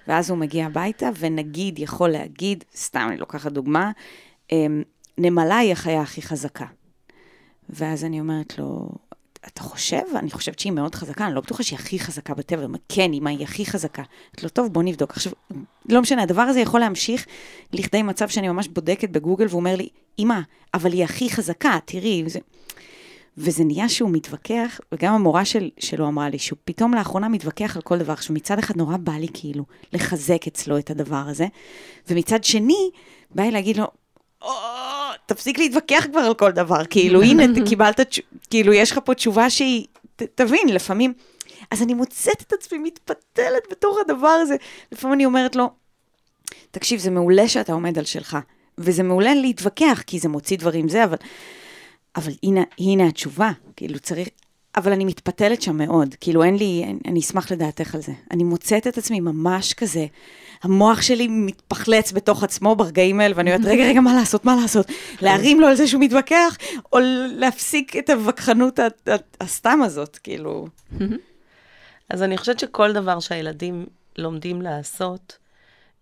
[0.09, 3.91] ואז הוא מגיע הביתה, ונגיד, יכול להגיד, סתם, אני לוקחת דוגמה,
[4.53, 4.83] אמ,
[5.19, 6.67] נמלה היא החיה הכי חזקה.
[7.71, 8.89] ואז אני אומרת לו,
[9.47, 10.03] אתה חושב?
[10.17, 12.67] אני חושבת שהיא מאוד חזקה, אני לא בטוחה שהיא הכי חזקה בטבע.
[12.89, 14.03] כן, אמא, היא הכי חזקה.
[14.03, 15.11] אמרתי לו, טוב, בוא נבדוק.
[15.11, 15.33] עכשיו,
[15.89, 17.27] לא משנה, הדבר הזה יכול להמשיך
[17.73, 19.89] לכדי מצב שאני ממש בודקת בגוגל, והוא אומר לי,
[20.19, 20.41] אמא,
[20.75, 22.25] אבל היא הכי חזקה, תראי.
[22.27, 22.39] זה...
[23.37, 27.83] וזה נהיה שהוא מתווכח, וגם המורה של, שלו אמרה לי, שהוא פתאום לאחרונה מתווכח על
[27.83, 28.13] כל דבר.
[28.13, 31.47] עכשיו, מצד אחד נורא בא לי כאילו לחזק אצלו את הדבר הזה,
[32.11, 32.91] ומצד שני,
[33.31, 33.85] בא לי להגיד לו,
[34.43, 34.49] "או,
[35.27, 38.01] תפסיק להתווכח כבר על כל דבר, כאילו, הנה, קיבלת,
[38.51, 39.87] כאילו, יש לך פה תשובה שהיא,
[40.17, 41.13] ת, תבין, לפעמים...
[41.71, 44.57] אז אני מוצאת את עצמי מתפתלת בתוך הדבר הזה.
[44.93, 45.71] לפעמים אני אומרת לו,
[46.71, 48.39] תקשיב, זה מעולה שאתה עומד על שלך,
[48.79, 51.17] וזה מעולה להתווכח, כי זה מוציא דברים זה, אבל,
[52.17, 54.29] אבל הנה, הנה התשובה, כאילו צריך,
[54.77, 58.13] אבל אני מתפתלת שם מאוד, כאילו אין לי, אני אשמח לדעתך על זה.
[58.31, 60.07] אני מוצאת את עצמי ממש כזה,
[60.63, 64.87] המוח שלי מתפחלץ בתוך עצמו ברגעים האלה, ואני אומרת, רגע, רגע, מה לעשות, מה לעשות?
[65.23, 66.57] להרים לו על זה שהוא מתווכח,
[66.93, 66.99] או
[67.37, 68.79] להפסיק את הווכחנות
[69.41, 70.67] הסתם הזאת, כאילו.
[72.09, 73.87] אז אני חושבת שכל דבר שהילדים
[74.19, 75.39] לומדים לעשות,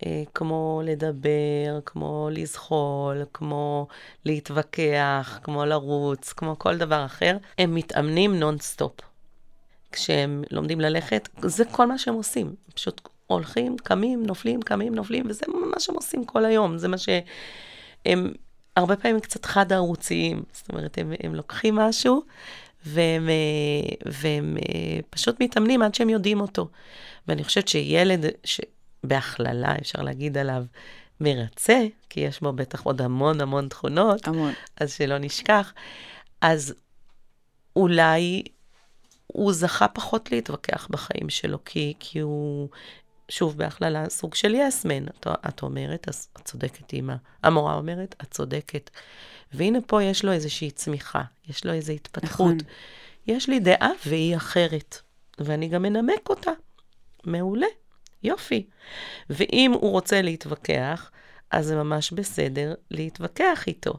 [0.06, 3.86] אה, כמו לדבר, כמו לזחול, כמו
[4.24, 8.92] להתווכח, כמו לרוץ, כמו כל דבר אחר, הם מתאמנים נונסטופ.
[9.92, 12.54] כשהם לומדים ללכת, זה כל מה שהם עושים.
[12.74, 16.78] פשוט הולכים, קמים, נופלים, קמים, נופלים, וזה מה שהם עושים כל היום.
[16.78, 18.32] זה מה שהם
[18.76, 20.42] הרבה פעמים קצת חד-ערוציים.
[20.52, 22.22] זאת אומרת, הם, הם לוקחים משהו,
[22.86, 26.68] והם, אה, והם אה, פשוט מתאמנים עד שהם יודעים אותו.
[27.28, 30.64] ואני חושבת שילד, שבהכללה אפשר להגיד עליו,
[31.20, 34.52] מרצה, כי יש בו בטח עוד המון המון תכונות, המון.
[34.76, 35.72] אז שלא נשכח,
[36.40, 36.74] אז
[37.76, 38.42] אולי
[39.26, 42.68] הוא זכה פחות להתווכח בחיים שלו, כי, כי הוא,
[43.30, 45.06] שוב, בהכללה, סוג של יסמן.
[45.06, 47.14] את, את אומרת, אז את צודקת, אימא.
[47.42, 48.90] המורה אומרת, את צודקת.
[49.52, 52.54] והנה פה יש לו איזושהי צמיחה, יש לו איזו התפתחות.
[52.54, 52.58] נכון.
[53.26, 54.98] יש לי דעה והיא אחרת,
[55.38, 56.50] ואני גם אנמק אותה.
[57.24, 57.66] מעולה,
[58.22, 58.66] יופי.
[59.30, 61.10] ואם הוא רוצה להתווכח,
[61.50, 63.94] אז זה ממש בסדר להתווכח איתו.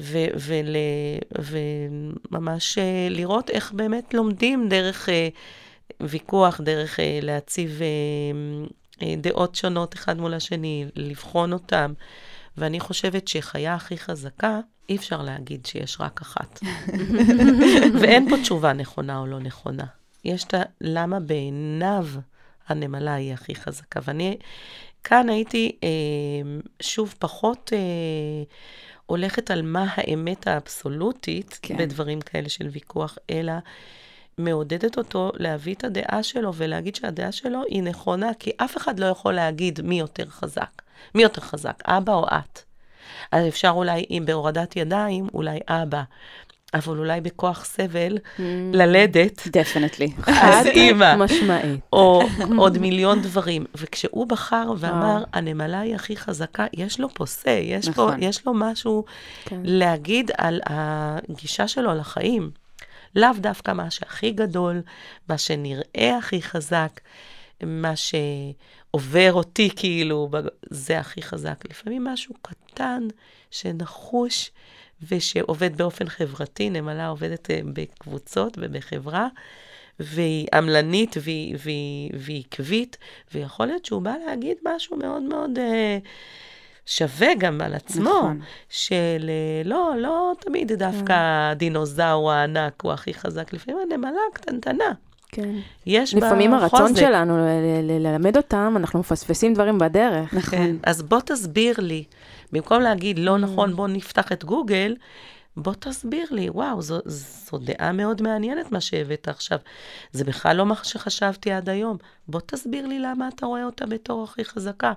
[0.00, 0.76] ו- ול-
[1.38, 5.28] וממש אה, לראות איך באמת לומדים דרך אה,
[6.00, 7.86] ויכוח, דרך אה, להציב אה,
[9.02, 11.92] אה, דעות שונות אחד מול השני, לבחון אותם.
[12.56, 16.60] ואני חושבת שחיה הכי חזקה, אי אפשר להגיד שיש רק אחת.
[18.00, 19.84] ואין פה תשובה נכונה או לא נכונה.
[20.24, 20.62] יש את ה...
[20.80, 22.06] למה בעיניו
[22.68, 24.00] הנמלה היא הכי חזקה.
[24.04, 24.36] ואני
[25.04, 25.88] כאן הייתי אה,
[26.82, 27.78] שוב פחות אה,
[29.06, 31.76] הולכת על מה האמת האבסולוטית כן.
[31.76, 33.52] בדברים כאלה של ויכוח, אלא
[34.40, 39.06] מעודדת אותו להביא את הדעה שלו ולהגיד שהדעה שלו היא נכונה, כי אף אחד לא
[39.06, 40.82] יכול להגיד מי יותר חזק.
[41.14, 42.62] מי יותר חזק, אבא או את?
[43.32, 46.02] אז אפשר אולי, אם בהורדת ידיים, אולי אבא,
[46.74, 48.18] אבל אולי בכוח סבל,
[48.72, 50.12] ללדת, דפנטלי.
[50.42, 51.16] אז אימא.
[51.16, 51.80] משמעית.
[51.92, 52.22] או
[52.58, 53.64] עוד מיליון דברים.
[53.74, 55.24] וכשהוא בחר ואמר.
[55.32, 58.20] הנמלה היא הכי חזקה, יש לו פה say, יש, נכון.
[58.20, 59.04] פה, יש לו משהו
[59.44, 59.60] כן.
[59.64, 62.65] להגיד על הגישה שלו לחיים.
[63.16, 64.82] לאו דווקא מה שהכי גדול,
[65.28, 67.00] מה שנראה הכי חזק,
[67.62, 70.30] מה שעובר אותי כאילו,
[70.70, 71.64] זה הכי חזק.
[71.70, 73.02] לפעמים משהו קטן,
[73.50, 74.50] שנחוש
[75.08, 79.28] ושעובד באופן חברתי, נמלה עובדת אה, בקבוצות ובחברה,
[80.00, 82.96] והיא עמלנית והיא, והיא, והיא עקבית,
[83.34, 85.98] ויכול להיות שהוא בא להגיד משהו מאוד מאוד אה,
[86.86, 88.40] שווה גם על עצמו, נכון.
[88.68, 94.92] של אה, לא, לא תמיד דווקא הדינוזאור הענק הוא הכי חזק, לפעמים הנמלה הקטנטנה.
[95.28, 95.54] כן.
[95.86, 97.00] יש בה לפעמים הרצון חוזק.
[97.00, 97.46] שלנו
[97.82, 100.34] ללמד אותם, אנחנו מפספסים דברים בדרך.
[100.34, 100.78] נכון.
[100.82, 102.04] אז בוא תסביר לי,
[102.52, 104.94] במקום להגיד, לא נכון, בוא נפתח את גוגל,
[105.56, 109.58] בוא תסביר לי, וואו, זו, זו דעה מאוד מעניינת מה שהבאת עכשיו.
[110.12, 111.96] זה בכלל לא מה שחשבתי עד היום.
[112.28, 114.92] בוא תסביר לי למה אתה רואה אותה בתור הכי חזקה.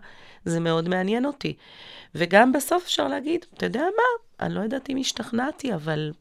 [0.46, 1.56] זה מאוד מעניין אותי.
[2.16, 6.12] וגם בסוף אפשר להגיד, אתה יודע מה, אני לא יודעת אם השתכנעתי, אבל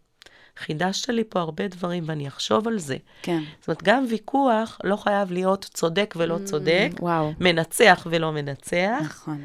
[0.56, 2.96] חידשת לי פה הרבה דברים ואני אחשוב על זה.
[3.22, 3.40] כן.
[3.60, 7.32] זאת אומרת, גם ויכוח לא חייב להיות צודק ולא צודק, וואו.
[7.40, 9.00] מנצח ולא מנצח.
[9.04, 9.40] נכון.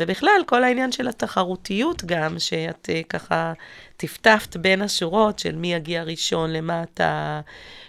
[0.00, 3.52] ובכלל, כל העניין של התחרותיות גם, שאת אה, ככה
[3.96, 7.40] טפטפת בין השורות של מי יגיע ראשון למטה,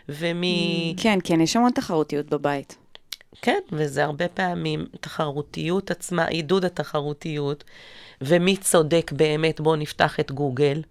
[0.09, 0.93] ומי...
[0.97, 2.77] כן, כן, יש המון תחרותיות בבית.
[3.41, 7.63] כן, וזה הרבה פעמים תחרותיות עצמה, עידוד התחרותיות,
[8.21, 10.81] ומי צודק באמת, בואו נפתח את גוגל.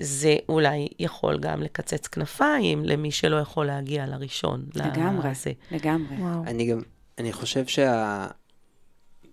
[0.00, 4.64] זה אולי יכול גם לקצץ כנפיים למי שלא יכול להגיע לראשון.
[4.74, 5.52] לגמרי, לזה.
[5.70, 6.16] לגמרי.
[6.16, 6.42] וואו.
[6.46, 6.80] אני גם,
[7.18, 8.26] אני חושב שה...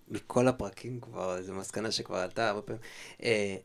[0.08, 2.82] מכל הפרקים כבר, זו מסקנה שכבר עלתה הרבה פעמים,
[3.22, 3.56] אה,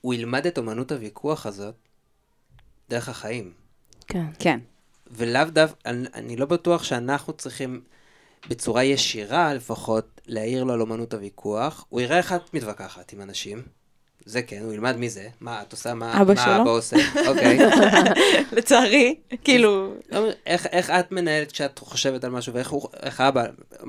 [0.00, 1.74] הוא ילמד את אומנות הוויכוח הזאת
[2.88, 3.52] דרך החיים.
[4.06, 4.26] כן.
[4.38, 4.58] כן.
[5.10, 7.82] ולאו דווקא, אני, אני לא בטוח שאנחנו צריכים
[8.48, 11.84] בצורה ישירה לפחות להעיר לו על אומנות הוויכוח.
[11.88, 13.62] הוא יראה איך את מתווכחת עם אנשים.
[14.24, 15.28] זה כן, הוא ילמד מזה.
[15.40, 16.62] מה את עושה, מה, אבא מה?
[16.62, 16.96] אבא עושה,
[17.28, 17.58] אוקיי.
[18.52, 19.14] לצערי,
[19.44, 19.94] כאילו...
[20.10, 23.44] לא, איך, איך את מנהלת כשאת חושבת על משהו, ואיך הוא, איך אבא,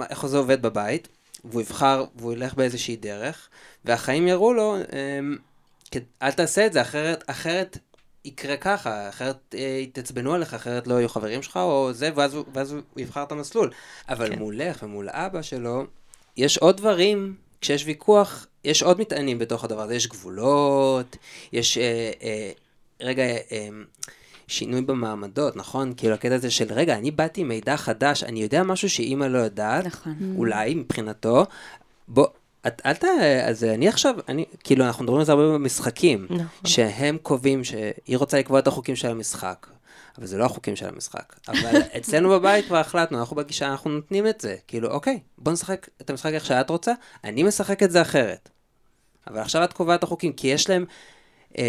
[0.09, 1.07] איך זה עובד בבית,
[1.45, 3.49] והוא יבחר, והוא ילך באיזושהי דרך,
[3.85, 5.37] והחיים יראו לו, אמ,
[6.21, 7.77] אל תעשה את זה, אחרת, אחרת
[8.25, 12.71] יקרה ככה, אחרת אה, יתעצבנו עליך, אחרת לא יהיו חברים שלך, או זה, ואז, ואז
[12.71, 13.71] הוא יבחר את המסלול.
[14.09, 14.39] אבל כן.
[14.39, 15.83] מולך ומול אבא שלו,
[16.37, 21.17] יש עוד דברים, כשיש ויכוח, יש עוד מטענים בתוך הדבר הזה, יש גבולות,
[21.53, 22.51] יש, אה, אה,
[23.01, 23.67] רגע, אה,
[24.53, 25.93] שינוי במעמדות, נכון?
[25.97, 29.37] כאילו הקטע הזה של, רגע, אני באתי עם מידע חדש, אני יודע משהו שאימא לא
[29.37, 30.33] יודעת, נכון.
[30.37, 31.45] אולי מבחינתו,
[32.07, 32.27] בוא,
[32.67, 33.03] את, אל ת...
[33.45, 36.47] אז אני עכשיו, אני, כאילו, אנחנו מדברים על זה הרבה במשחקים, נכון.
[36.65, 39.67] שהם קובעים שהיא רוצה לקבוע את החוקים של המשחק,
[40.17, 41.35] אבל זה לא החוקים של המשחק.
[41.47, 44.55] אבל אצלנו בבית כבר החלטנו, אנחנו בגישה, אנחנו נותנים את זה.
[44.67, 46.93] כאילו, אוקיי, בוא נשחק את המשחק איך שאת רוצה,
[47.23, 48.49] אני משחק את זה אחרת.
[49.27, 50.85] אבל עכשיו את קובעת את החוקים, כי יש להם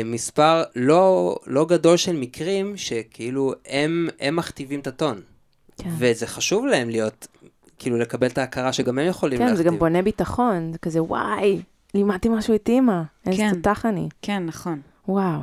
[0.05, 5.21] מספר לא, לא גדול של מקרים שכאילו הם, הם מכתיבים את הטון.
[5.79, 5.91] כן.
[5.99, 7.27] וזה חשוב להם להיות,
[7.79, 9.63] כאילו לקבל את ההכרה שגם הם יכולים כן, להכתיב.
[9.63, 11.63] זה גם בונה ביטחון, זה כזה, וואי,
[11.95, 13.55] לימדתי משהו את אימא, איזה כן.
[13.55, 14.09] תותח אני.
[14.23, 14.81] כן, נכון.
[15.09, 15.41] וואו.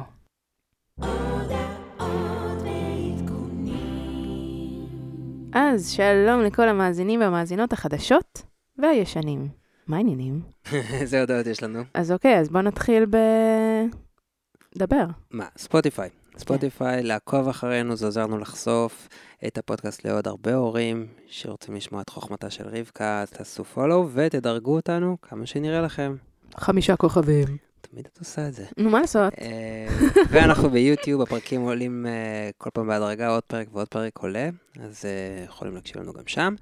[5.54, 8.42] אז שלום לכל המאזינים והמאזינות החדשות
[8.78, 9.48] והישנים.
[9.88, 10.42] מה העניינים?
[11.02, 11.84] איזה הודעות יש לנו?
[11.94, 13.18] אז אוקיי, אז בוא נתחיל ב...
[14.78, 15.06] דבר.
[15.32, 16.10] מה, ספוטיפיי.
[16.38, 19.10] ספוטיפיי, לעקוב אחרינו, זה עוזר לנו לחשוף
[19.48, 24.76] את הפודקאסט לעוד הרבה הורים שרוצים לשמוע את חוכמתה של רבקה, אז תעשו פולו ותדרגו
[24.76, 26.16] אותנו כמה שנראה לכם.
[26.58, 27.58] חמישה כוכבים.
[27.82, 28.66] תמיד את עושה את זה.
[28.78, 29.34] נו, מה לעשות?
[29.42, 29.88] אה,
[30.30, 34.50] ואנחנו ביוטיוב, הפרקים עולים אה, כל פעם בהדרגה, עוד פרק ועוד פרק עולה,
[34.80, 36.56] אז אה, יכולים להקשיב לנו גם שם.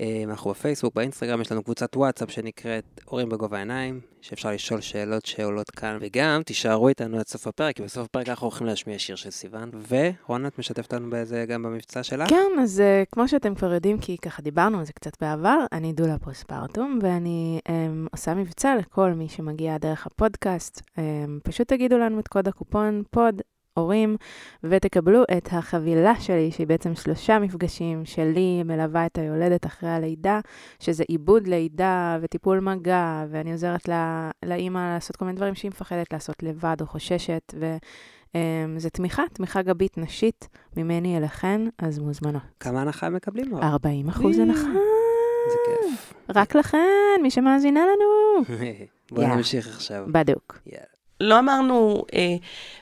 [0.00, 5.26] אה, אנחנו בפייסבוק, באינסטגרם, יש לנו קבוצת וואטסאפ שנקראת הורים בגובה העיניים, שאפשר לשאול שאלות
[5.26, 9.16] שעולות כאן, וגם תישארו איתנו עד סוף הפרק, כי בסוף הפרק אנחנו הולכים להשמיע שיר
[9.16, 12.28] של סיוון, ורונה, את משתפת אותנו בזה גם במבצע שלך?
[12.28, 15.92] כן, אז אה, כמו שאתם כבר יודעים, כי ככה דיברנו על זה קצת בעבר, אני
[15.92, 17.72] דולה postpartum, ואני אמ,
[18.12, 20.80] עושה מבצע לכל מי שמגיע דרך הפודקאסט.
[20.80, 21.00] אמ,
[21.42, 23.42] פשוט תגידו לנו את קוד הקופון פוד.
[23.78, 24.16] הורים,
[24.64, 30.40] ותקבלו את החבילה שלי, שהיא בעצם שלושה מפגשים שלי, מלווה את היולדת אחרי הלידה,
[30.80, 36.12] שזה עיבוד לידה וטיפול מגע, ואני עוזרת לה, לאימא לעשות כל מיני דברים שהיא מפחדת
[36.12, 42.42] לעשות לבד או חוששת, וזה תמיכה, תמיכה גבית נשית ממני אליכן, אז מוזמנות.
[42.60, 43.56] כמה הנחה הם מקבלים?
[43.56, 44.68] 40 אחוז הנחה,
[45.50, 46.14] זה כיף.
[46.28, 46.78] רק לכן,
[47.22, 48.44] מי שמאזינה לנו.
[49.12, 49.36] בואו.
[49.36, 50.04] נמשיך עכשיו.
[50.12, 50.58] בדוק.
[50.66, 50.93] יאללה.
[51.20, 52.36] לא אמרנו אה,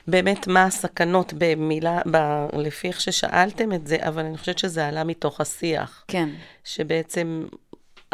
[0.07, 2.17] באמת מה הסכנות במילה, ב,
[2.57, 6.29] לפי איך ששאלתם את זה, אבל אני חושבת שזה עלה מתוך השיח, כן.
[6.63, 7.45] שבעצם,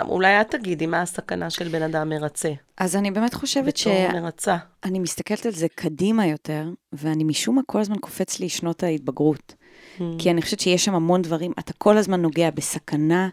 [0.02, 2.52] אולי את תגידי מה הסכנה של בן אדם מרצה.
[2.78, 3.88] אז אני באמת חושבת ש...
[3.88, 4.58] בתור מרצה.
[4.84, 9.54] אני מסתכלת על זה קדימה יותר, ואני משום מה כל הזמן קופץ לי שנות ההתבגרות.
[9.54, 10.04] Mm.
[10.18, 13.30] כי אני חושבת שיש שם המון דברים, אתה כל הזמן נוגע בסכנה,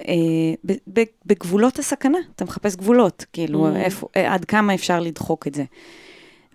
[0.00, 0.14] אה,
[0.64, 3.76] ב- ב- בגבולות הסכנה, אתה מחפש גבולות, כאילו, Mm.
[3.76, 5.64] איפה, אה, עד כמה אפשר לדחוק את זה.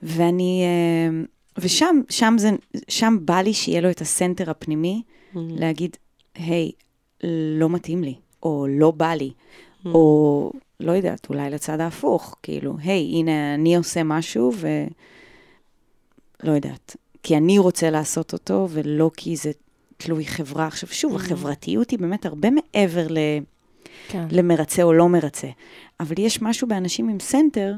[0.03, 1.24] ואני, אה,
[1.57, 2.49] ושם, שם זה,
[2.88, 5.01] שם בא לי שיהיה לו את הסנטר הפנימי,
[5.34, 5.38] Mm.
[5.38, 5.97] להגיד,
[6.36, 6.72] היי,
[7.59, 9.32] לא מתאים לי, או לא בא לי,
[9.84, 9.88] ממ.
[9.88, 14.68] או לא יודעת, אולי לצד ההפוך, כאילו, היי, הנה, אני עושה משהו ו...
[16.43, 19.51] לא יודעת, כי אני רוצה לעשות אותו, ולא כי זה
[20.04, 20.68] תלוי חברה.
[20.68, 23.18] עכשיו, שוב, החברתיות היא באמת הרבה מעבר ל...
[24.08, 24.28] כן.
[24.32, 25.47] למרצה או לא מרצה.
[25.99, 27.74] אבל יש משהו באנשים עם center,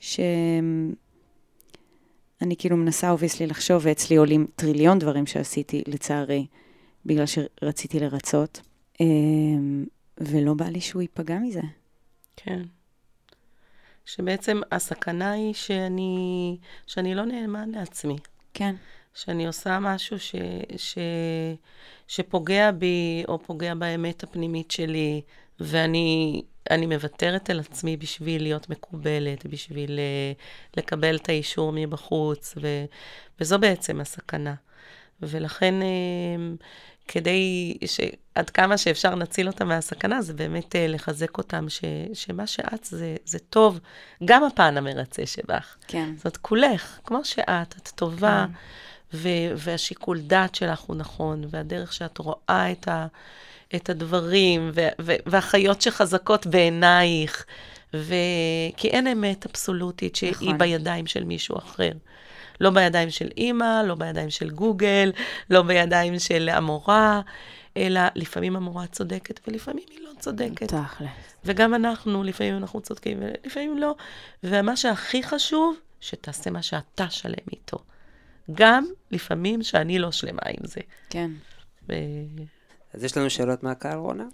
[0.00, 0.94] שאני
[2.58, 6.46] כאילו מנסה obviously לחשוב, ואצלי עולים טריליון דברים שעשיתי, לצערי,
[7.06, 8.60] בגלל שרציתי לרצות,
[9.00, 9.84] אמ,
[10.18, 11.62] ולא בא לי שהוא ייפגע מזה.
[12.36, 12.62] כן.
[14.04, 16.56] שבעצם הסכנה היא שאני,
[16.86, 18.16] שאני לא נאמן לעצמי.
[18.54, 18.74] כן.
[19.24, 20.34] שאני עושה משהו ש,
[20.76, 20.98] ש,
[22.08, 25.20] שפוגע בי או פוגע באמת הפנימית שלי,
[25.60, 30.32] ואני אני מוותרת על עצמי בשביל להיות מקובלת, בשביל אה,
[30.76, 32.84] לקבל את האישור מבחוץ, ו,
[33.40, 34.54] וזו בעצם הסכנה.
[35.22, 35.86] ולכן, אה,
[37.08, 42.84] כדי שעד כמה שאפשר נציל אותם מהסכנה, זה באמת אה, לחזק אותם, ש, שמה שאת
[42.84, 43.80] זה, זה טוב,
[44.24, 45.76] גם הפן המרצה שבך.
[45.86, 46.14] כן.
[46.16, 48.46] זאת כולך, כמו שאת, את טובה,
[49.14, 53.06] ו- והשיקול דעת שלך הוא נכון, והדרך שאת רואה את, ה-
[53.74, 57.44] את הדברים, ו- ו- והחיות שחזקות בעינייך,
[57.94, 58.14] ו-
[58.76, 60.58] כי אין אמת אבסולוטית שהיא נכון.
[60.58, 61.90] בידיים של מישהו אחר.
[62.60, 65.12] לא בידיים של אימא, לא בידיים של גוגל,
[65.50, 67.20] לא בידיים של המורה,
[67.76, 70.66] אלא לפעמים המורה צודקת ולפעמים היא לא צודקת.
[70.68, 71.08] תכל'ס.
[71.44, 73.94] וגם אנחנו, לפעמים אנחנו צודקים ולפעמים לא.
[74.44, 77.78] ומה שהכי חשוב, שתעשה מה שאתה שלם איתו.
[78.52, 80.80] גם לפעמים שאני לא שלמה עם זה.
[81.10, 81.30] כן.
[81.88, 81.92] ו...
[82.94, 84.24] אז יש לנו שאלות מהקהל, רונה?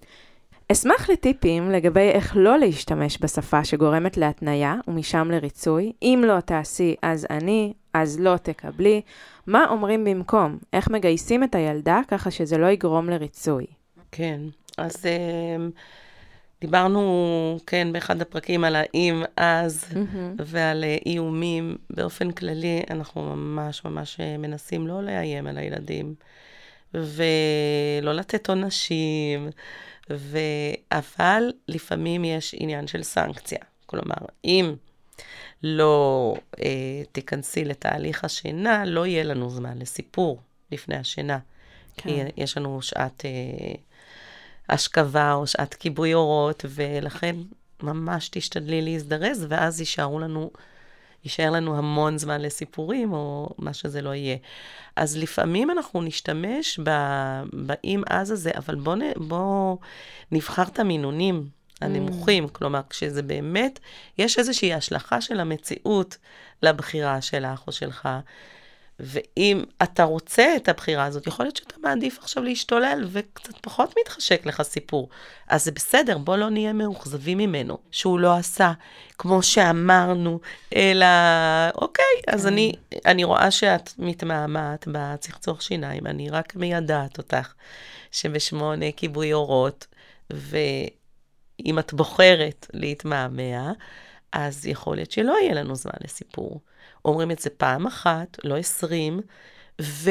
[0.72, 5.92] אשמח לטיפים לגבי איך לא להשתמש בשפה שגורמת להתניה ומשם לריצוי.
[6.02, 9.00] אם לא תעשי, אז אני, אז לא תקבלי.
[9.46, 10.58] מה אומרים במקום?
[10.72, 13.66] איך מגייסים את הילדה ככה שזה לא יגרום לריצוי?
[14.12, 14.40] כן,
[14.78, 15.72] אז um,
[16.64, 20.36] דיברנו, כן, באחד הפרקים על האם, אז, מהמם.
[20.38, 21.76] ועל אה, איומים.
[21.90, 26.14] באופן כללי, אנחנו ממש ממש אה, מנסים לא לאיים על הילדים,
[26.94, 29.48] ולא לתת עונשים,
[30.10, 30.38] ו...
[30.92, 33.58] אבל לפעמים יש עניין של סנקציה.
[33.86, 34.74] כלומר, אם
[35.62, 40.40] לא אה, תיכנסי לתהליך השינה, לא יהיה לנו זמן לסיפור
[40.72, 41.38] לפני השינה.
[41.96, 42.02] כן.
[42.10, 43.74] כי יש לנו שעת אה,
[44.68, 47.36] השכבה או שעת כיבוי אורות, ולכן
[47.82, 50.50] ממש תשתדלי להזדרז, ואז יישארו לנו,
[51.24, 54.36] יישאר לנו המון זמן לסיפורים, או מה שזה לא יהיה.
[54.96, 56.80] אז לפעמים אנחנו נשתמש
[57.52, 59.76] באם אז הזה, אבל בואו בוא
[60.32, 61.48] נבחר את המינונים
[61.80, 62.48] הנמוכים.
[62.48, 63.78] כלומר, כשזה באמת,
[64.18, 66.16] יש איזושהי השלכה של המציאות
[66.62, 68.08] לבחירה שלך או שלך.
[69.00, 74.46] ואם אתה רוצה את הבחירה הזאת, יכול להיות שאתה מעדיף עכשיו להשתולל וקצת פחות מתחשק
[74.46, 75.08] לך סיפור.
[75.48, 78.72] אז זה בסדר, בוא לא נהיה מאוכזבים ממנו, שהוא לא עשה
[79.18, 80.40] כמו שאמרנו,
[80.74, 81.06] אלא
[81.74, 82.72] אוקיי, אז אני,
[83.06, 87.52] אני רואה שאת מתמהמהת בצחצוח שיניים, אני רק מיידעת אותך
[88.10, 89.86] שבשמונה כיבוי אורות,
[90.30, 93.72] ואם את בוחרת להתמהמה,
[94.34, 96.60] אז יכול להיות שלא יהיה לנו זמן לסיפור.
[97.04, 99.20] אומרים את זה פעם אחת, לא עשרים,
[99.80, 100.10] ו,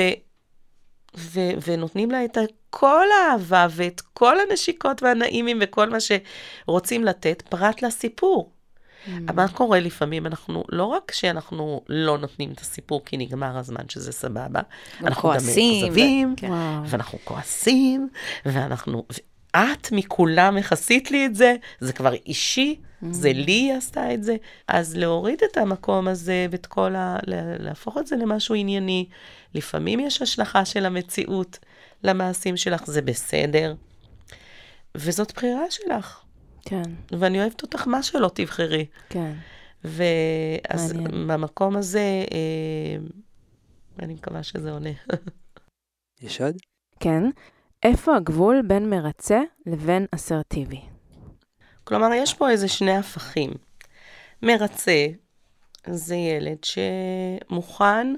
[1.17, 2.37] ו, ונותנים לה את
[2.69, 8.51] כל האהבה ואת כל הנשיקות והנעימים וכל מה שרוצים לתת, פרט לסיפור.
[9.05, 9.09] Mm.
[9.33, 10.27] מה קורה לפעמים?
[10.27, 14.61] אנחנו, לא רק שאנחנו לא נותנים את הסיפור כי נגמר הזמן, שזה סבבה,
[15.01, 16.51] אנחנו כועסים, גם מאוכזבים, ו- כן.
[16.85, 18.09] ואנחנו כועסים,
[18.45, 19.03] ואנחנו...
[19.55, 22.79] את מכולם יחסית לי את זה, זה כבר אישי,
[23.11, 24.35] זה לי היא עשתה את זה.
[24.67, 27.17] אז להוריד את המקום הזה ואת כל ה...
[27.27, 29.05] לה- להפוך את זה למשהו ענייני.
[29.55, 31.59] לפעמים יש השלכה של המציאות
[32.03, 33.75] למעשים שלך, זה בסדר.
[34.97, 36.19] וזאת בחירה שלך,
[36.65, 36.81] כן,
[37.11, 38.85] ואני אוהבת אותך מה שלא תבחרי.
[39.09, 39.33] כן.
[39.83, 41.27] ואז מעניין.
[41.27, 41.99] במקום הזה,
[42.33, 42.97] אה,
[43.99, 44.89] אני מקווה שזה עונה.
[46.21, 46.55] יש עוד?
[46.99, 47.23] כן.
[47.83, 50.81] איפה הגבול בין מרצה לבין אסרטיבי?
[51.83, 53.53] כלומר, יש פה איזה שני הפכים.
[54.41, 55.07] מרצה
[55.87, 58.13] זה ילד שמוכן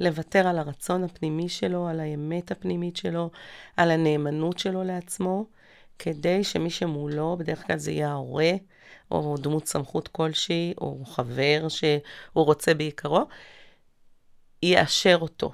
[0.00, 3.30] לוותר על הרצון הפנימי שלו, על האמת הפנימית שלו,
[3.76, 5.46] על הנאמנות שלו לעצמו,
[5.98, 8.50] כדי שמי שמולו, בדרך כלל זה יהיה ההורה,
[9.10, 12.00] או דמות סמכות כלשהי, או חבר שהוא
[12.34, 13.24] רוצה בעיקרו,
[14.62, 15.52] יאשר אותו,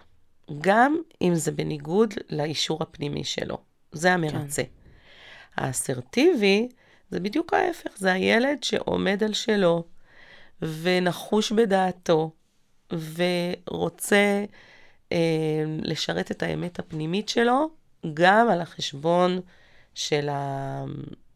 [0.60, 3.58] גם אם זה בניגוד לאישור הפנימי שלו.
[3.92, 4.62] זה המרצה.
[5.56, 6.68] האסרטיבי
[7.10, 9.84] זה בדיוק ההפך, זה הילד שעומד על שלו,
[10.62, 12.30] ונחוש בדעתו,
[12.90, 14.44] ורוצה
[15.12, 15.18] אה,
[15.82, 17.70] לשרת את האמת הפנימית שלו,
[18.14, 19.40] גם על החשבון
[19.94, 20.28] של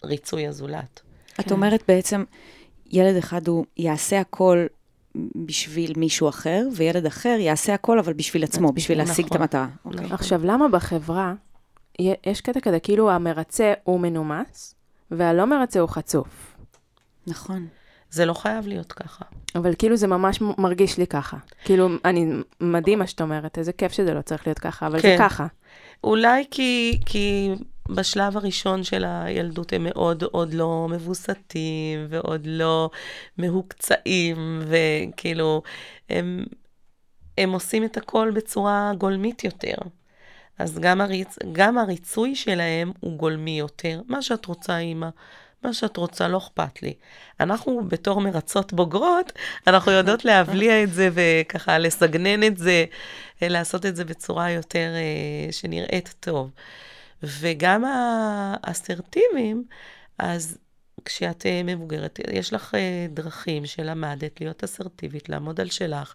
[0.02, 1.00] הריצוי הזולת.
[1.40, 1.50] את כן.
[1.50, 2.24] אומרת בעצם,
[2.86, 4.66] ילד אחד הוא יעשה הכל
[5.46, 9.42] בשביל מישהו אחר, וילד אחר יעשה הכל, אבל בשביל עצמו, בשביל להשיג את נכון.
[9.42, 9.66] המטרה.
[9.84, 10.00] אוקיי.
[10.00, 10.12] נכון.
[10.14, 11.34] עכשיו, למה בחברה
[12.26, 14.74] יש קטע כזה, כאילו המרצה הוא מנומס,
[15.10, 16.56] והלא מרצה הוא חצוף.
[17.26, 17.66] נכון.
[18.10, 19.24] זה לא חייב להיות ככה.
[19.54, 21.36] אבל כאילו זה ממש מרגיש לי ככה.
[21.64, 25.16] כאילו, אני, מדהים מה שאת אומרת, איזה כיף שזה לא צריך להיות ככה, אבל כן.
[25.18, 25.46] זה ככה.
[26.04, 27.54] אולי כי, כי
[27.88, 32.90] בשלב הראשון של הילדות הם מאוד עוד לא מבוסתים ועוד לא
[33.38, 35.62] מהוקצעים, וכאילו,
[36.08, 36.44] הם,
[37.38, 39.76] הם עושים את הכל בצורה גולמית יותר.
[40.58, 44.00] אז גם, הריצ, גם הריצוי שלהם הוא גולמי יותר.
[44.08, 45.08] מה שאת רוצה, אימא,
[45.62, 46.94] מה שאת רוצה, לא אכפת לי.
[47.40, 49.32] אנחנו בתור מרצות בוגרות,
[49.66, 52.84] אנחנו יודעות להבליע את זה וככה לסגנן את זה,
[53.42, 56.50] לעשות את זה בצורה יותר אה, שנראית טוב.
[57.22, 57.84] וגם
[58.64, 59.64] האסרטיביים,
[60.18, 60.58] אז
[61.04, 66.14] כשאת אה, מבוגרת, יש לך אה, דרכים שלמדת להיות אסרטיבית, לעמוד על שלך,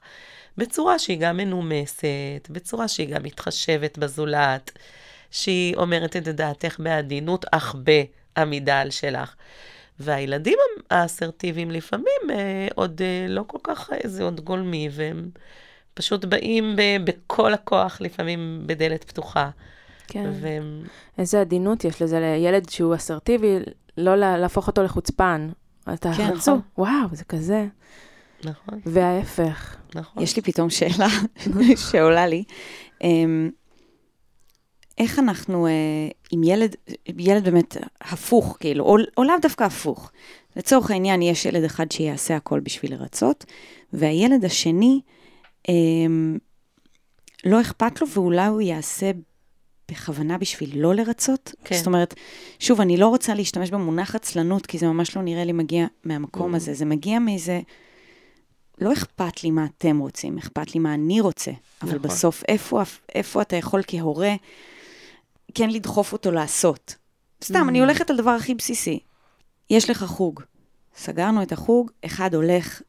[0.57, 4.71] בצורה שהיא גם מנומסת, בצורה שהיא גם מתחשבת בזולת,
[5.31, 7.75] שהיא אומרת את דעתך בעדינות, אך
[8.35, 9.35] בעמידה על שלך.
[9.99, 10.57] והילדים
[10.89, 15.29] האסרטיביים לפעמים אה, עוד לא כל כך, זה עוד גולמי, והם
[15.93, 19.49] פשוט באים בכל הכוח, לפעמים בדלת פתוחה.
[20.14, 20.32] כן.
[20.41, 20.84] והם...
[21.18, 23.55] איזה עדינות יש לזה לילד שהוא אסרטיבי,
[23.97, 25.49] לא לה- להפוך אותו לחוצפן.
[25.93, 26.61] אתה כן, חצוף, נכון.
[26.78, 27.68] וואו, זה כזה.
[28.45, 29.76] נכון, וההפך.
[29.95, 30.24] נכון.
[30.24, 31.07] יש לי פתאום שאלה
[31.91, 32.43] שעולה לי.
[33.03, 33.49] אמ,
[34.97, 35.72] איך אנחנו, אה,
[36.32, 36.76] עם ילד,
[37.18, 40.11] ילד באמת הפוך, כאילו, או, או לאו דווקא הפוך.
[40.55, 43.45] לצורך העניין, יש ילד אחד שיעשה הכל בשביל לרצות,
[43.93, 45.01] והילד השני,
[45.70, 46.38] אמ,
[47.45, 49.11] לא אכפת לו, ואולי הוא יעשה
[49.91, 51.51] בכוונה בשביל לא לרצות.
[51.63, 51.75] כן.
[51.75, 52.13] זאת אומרת,
[52.59, 56.53] שוב, אני לא רוצה להשתמש במונח עצלנות, כי זה ממש לא נראה לי מגיע מהמקום
[56.53, 56.57] Mm.
[56.57, 56.73] הזה.
[56.73, 57.61] זה מגיע מאיזה...
[58.81, 61.51] לא אכפת לי מה אתם רוצים, אכפת לי מה אני רוצה.
[61.81, 62.01] אבל נכון.
[62.01, 62.81] בסוף, איפה,
[63.15, 64.36] איפה אתה יכול כהורה
[65.53, 66.95] כן לדחוף אותו לעשות?
[67.43, 68.99] סתם, אני הולכת על דבר הכי בסיסי.
[69.69, 70.41] יש לך חוג.
[70.95, 72.81] סגרנו את החוג, אחד הולך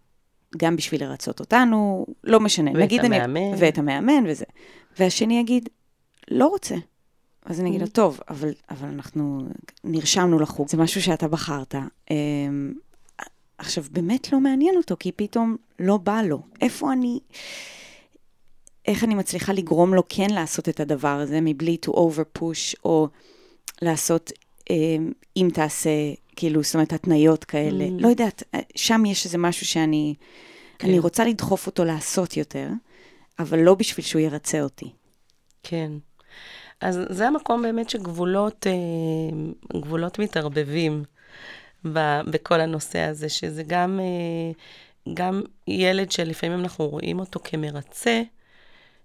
[0.56, 2.70] גם בשביל לרצות אותנו, לא משנה.
[2.70, 3.56] ואת נגיד אני- המאמן.
[3.58, 4.44] ואת המאמן וזה.
[4.98, 5.68] והשני יגיד,
[6.30, 6.74] לא רוצה.
[7.44, 9.48] אז אני אגיד לו, טוב, אבל, אבל אנחנו
[9.84, 11.74] נרשמנו לחוג, זה משהו שאתה בחרת.
[12.10, 12.74] אמ,
[13.58, 16.42] עכשיו, באמת לא מעניין אותו, כי פתאום לא בא לו.
[16.60, 17.20] איפה אני...
[18.86, 23.08] איך אני מצליחה לגרום לו כן לעשות את הדבר הזה, מבלי to over push, או
[23.82, 24.32] לעשות,
[24.70, 25.90] אמ, אם תעשה,
[26.36, 27.84] כאילו, זאת אומרת, התניות כאלה.
[27.84, 28.02] Mm.
[28.02, 28.42] לא יודעת,
[28.76, 30.14] שם יש איזה משהו שאני...
[30.78, 30.88] כן.
[30.88, 32.68] אני רוצה לדחוף אותו לעשות יותר,
[33.38, 34.90] אבל לא בשביל שהוא ירצה אותי.
[35.62, 35.92] כן.
[36.80, 41.04] אז זה המקום באמת שגבולות אה, גבולות מתערבבים
[42.24, 44.52] בכל הנושא הזה, שזה גם, אה,
[45.14, 48.22] גם ילד שלפעמים אנחנו רואים אותו כמרצה,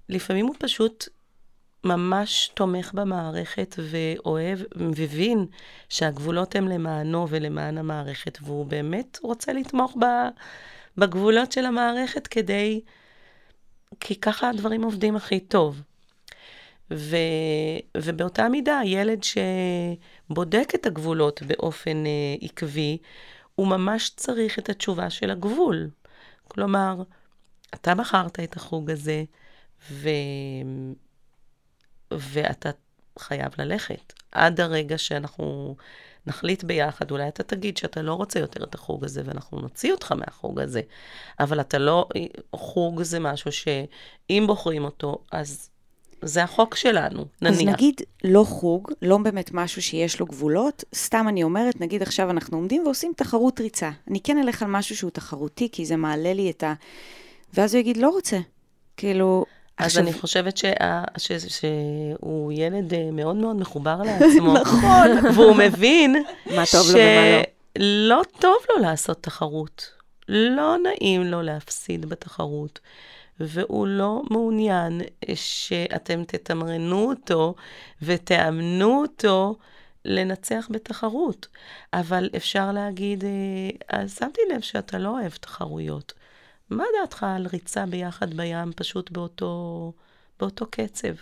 [0.10, 1.08] לפעמים הוא פשוט
[1.84, 5.46] ממש תומך במערכת ואוהב, מבין
[5.90, 10.06] שהגבולות הם למענו ולמען המערכת, והוא באמת רוצה לתמוך ב,
[10.98, 12.82] בגבולות של המערכת כדי,
[14.00, 15.82] כי ככה הדברים עובדים הכי טוב.
[16.92, 17.16] ו,
[17.98, 22.98] ובאותה מידה, ילד שבודק את הגבולות באופן אה, עקבי,
[23.56, 25.90] הוא ממש צריך את התשובה של הגבול.
[26.48, 27.04] כלומר,
[27.74, 29.24] אתה בחרת את החוג הזה,
[29.92, 30.10] ו...
[32.12, 32.70] ואתה
[33.20, 34.14] חייב ללכת.
[34.32, 35.76] עד הרגע שאנחנו
[36.28, 40.12] נחליט ביחד, אולי אתה תגיד שאתה לא רוצה יותר את החוג הזה, ואנחנו נוציא אותך
[40.12, 40.82] מהחוג הזה.
[41.40, 42.10] אבל אתה לא,
[42.56, 45.70] חוג זה משהו שאם בוחרים אותו, אז
[46.22, 47.60] זה החוק שלנו, נניח.
[47.60, 52.30] אז נגיד לא חוג, לא באמת משהו שיש לו גבולות, סתם אני אומרת, נגיד עכשיו
[52.30, 53.92] אנחנו עומדים ועושים תחרות ריצה.
[54.08, 56.74] אני כן אלך על משהו שהוא תחרותי, כי זה מעלה לי את ה...
[57.54, 58.38] ואז הוא יגיד, לא רוצה.
[58.98, 59.46] כאילו,
[59.78, 60.04] אז עכשיו...
[60.04, 64.54] אני חושבת שה, ש, שהוא ילד אה, מאוד מאוד מחובר לעצמו.
[64.54, 65.26] נכון.
[65.36, 66.16] והוא מבין
[66.56, 67.44] מה טוב לו ומה לא.
[67.78, 69.92] שלא טוב לו לעשות תחרות.
[70.30, 72.80] לא נעים לו להפסיד בתחרות.
[73.40, 75.02] והוא לא מעוניין
[75.36, 77.56] שאתם תתמרנו אותו
[78.02, 79.56] ותאמנו אותו
[80.06, 81.48] לנצח בתחרות.
[81.94, 83.30] אבל אפשר להגיד, אה,
[84.00, 86.14] אז שמתי לב שאתה לא אוהב תחרויות.
[86.70, 89.94] מה דעתך על ריצה ביחד בים פשוט באותו,
[90.40, 91.14] באותו קצב?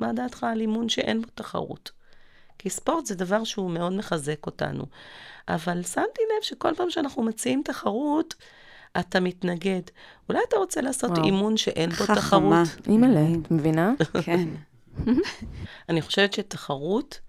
[0.00, 1.90] מה דעתך על אימון שאין בו תחרות?
[2.58, 4.86] כי ספורט זה דבר שהוא מאוד מחזק אותנו.
[5.48, 8.34] אבל שמתי לב שכל פעם שאנחנו מציעים תחרות,
[9.00, 9.82] אתה מתנגד.
[10.28, 11.24] אולי אתה רוצה לעשות וואו.
[11.24, 12.14] אימון שאין בו חכמה.
[12.16, 12.86] תחרות?
[12.88, 13.92] אימא'לה, את מבינה?
[14.24, 14.48] כן.
[15.88, 17.20] אני חושבת שתחרות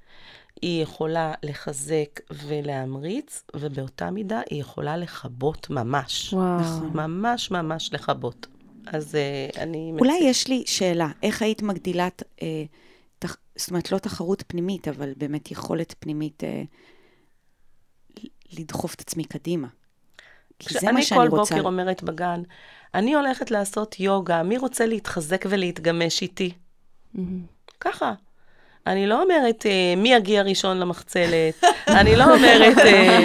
[0.62, 6.34] היא יכולה לחזק ולהמריץ, ובאותה מידה היא יכולה לכבות ממש.
[6.34, 6.60] וואו.
[6.60, 6.92] נכון.
[6.94, 8.48] ממש ממש לכבות.
[8.88, 9.94] אז uh, אני...
[10.00, 12.08] אולי יש לי שאלה, איך היית מגדילה,
[12.42, 12.64] אה,
[13.20, 13.38] תח...
[13.56, 16.64] זאת אומרת, לא תחרות פנימית, אבל באמת יכולת פנימית אה,
[18.52, 19.68] לדחוף את עצמי קדימה.
[20.60, 21.56] כי זה מה שאני אני כל רוצה.
[21.56, 22.42] בוקר אומרת בגן,
[22.94, 26.52] אני הולכת לעשות יוגה, מי רוצה להתחזק ולהתגמש איתי?
[27.14, 27.46] מהמם.
[27.80, 28.14] ככה.
[28.88, 31.64] אני לא אומרת אה, מי יגיע ראשון למחצלת,
[32.00, 33.20] אני לא אומרת אה,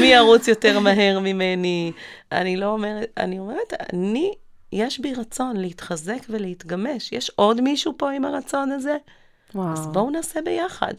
[0.00, 1.92] מי ירוץ יותר מהר ממני,
[2.32, 4.32] אני לא אומרת, אני אומרת, אני,
[4.72, 7.12] יש בי רצון להתחזק ולהתגמש.
[7.12, 8.96] יש עוד מישהו פה עם הרצון הזה?
[9.54, 9.72] וואו.
[9.72, 10.94] אז בואו נעשה ביחד.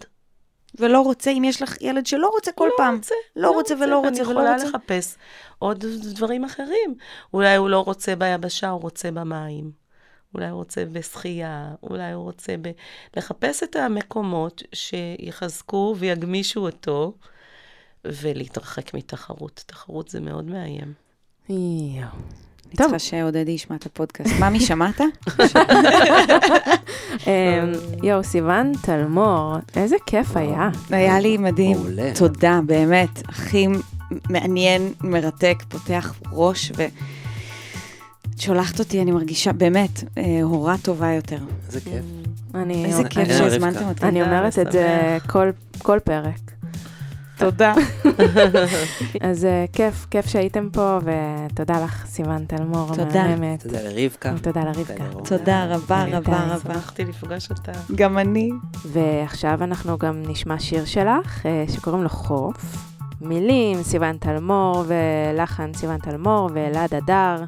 [0.76, 2.96] ולא רוצה, אם יש לך ילד שלא רוצה כל לא פעם.
[2.96, 4.66] רוצה, לא רוצה ולא רוצה אני ולא יכולה רוצה.
[4.68, 5.16] לחפש
[5.60, 6.96] עוד דברים אחרים.
[7.34, 9.72] אולי הוא לא רוצה ביבשה, הוא רוצה במים.
[10.36, 12.72] אולי הוא רוצה בשחייה, אולי הוא רוצה ב...
[13.18, 17.14] לחפש את המקומות שיחזקו ויגמישו אותו,
[18.06, 19.64] ולהתרחק מתחרות.
[19.66, 20.94] תחרות זה מאוד מאיים.
[21.50, 22.08] יואו.
[22.80, 22.84] אני.
[22.90, 24.32] צריכה שעודדי ישמע את הפודקאסט.
[24.40, 25.02] ממי, שמעת?
[27.28, 27.72] אמ,
[28.04, 30.70] יואו, סיוון תלמור, איזה כיף היה.
[30.90, 31.78] היה לי מדהים.
[32.16, 33.30] תודה, באמת.
[33.30, 33.68] הכי
[34.30, 36.86] מעניין, מרתק, פותח ראש, ו...
[38.38, 41.38] שולחת אותי, אני מרגישה, באמת, אה, הורה טובה יותר.
[41.68, 42.04] איזה כיף.
[42.56, 43.88] אני איזה כיף שהזמנתם.
[43.88, 44.06] אותי.
[44.06, 44.88] אני אומרת את זה
[45.28, 46.52] כל- כל פרק.
[47.42, 47.74] תודה.
[49.30, 53.24] אז אה, כיף, כיף שהייתם פה, ותודה לך, סיוון תלמור, תודה.
[53.24, 53.64] המהממת.
[53.64, 54.34] תודה לרבקה.
[54.38, 55.04] ותודה לרבקה.
[55.26, 56.56] תודה רבה רבה.
[56.56, 56.74] רבה.
[56.74, 57.72] שמחתי לפגוש אותה.
[57.96, 58.50] גם אני.
[58.86, 62.92] ועכשיו אנחנו גם נשמע שיר שלך, אה, שקוראים לו חוף.
[63.22, 67.44] מילים, סיוון תלמור, ולחן סיוון תלמור, ואלעד הדר.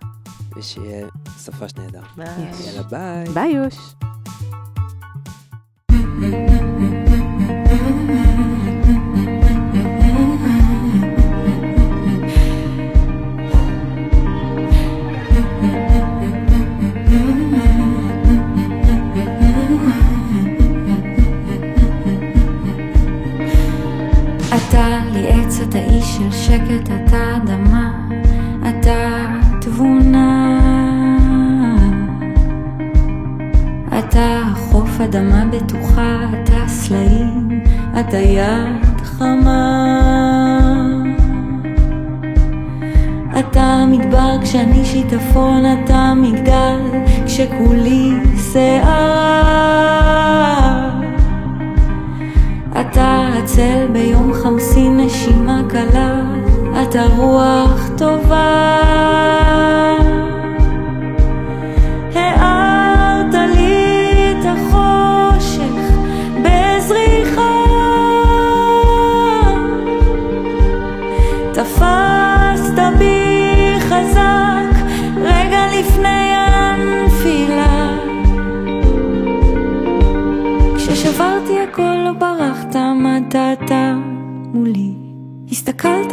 [0.58, 2.02] ושיהיה סופש נהדר.
[2.18, 2.28] ביי.
[2.66, 3.34] יאללה ביי.
[3.34, 3.78] ביי יוש.
[5.92, 6.73] Mm-hmm.
[25.74, 27.92] אתה איש של שקט, אתה אדמה,
[28.70, 29.26] אתה
[29.62, 30.60] תבונה.
[34.00, 37.62] אתה החוף, אדמה בטוחה, אתה סלעים,
[38.00, 39.90] אתה יד חמה.
[43.40, 46.80] אתה מדבר כשאני שיטפון, אתה מגדל
[47.26, 48.12] כשכולי
[48.54, 49.24] שערה.
[53.44, 56.22] הצל ביום חמסי נשימה קלה,
[56.82, 58.74] אתה רוח טובה.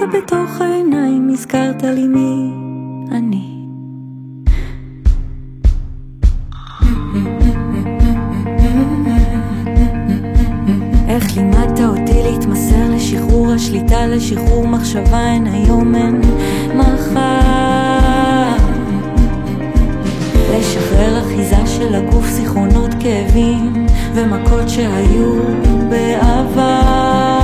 [0.06, 2.50] בתוך העיניים, הזכרת לי מי
[3.10, 3.50] אני.
[11.08, 16.20] איך לימדת אותי להתמסר לשחרור השליטה, לשחרור מחשבה, אין היום, אין
[16.76, 17.40] מחר.
[20.58, 25.42] לשחרר אחיזה של הגוף, זיכרונות, כאבים ומכות שהיו
[25.88, 27.39] בעבר.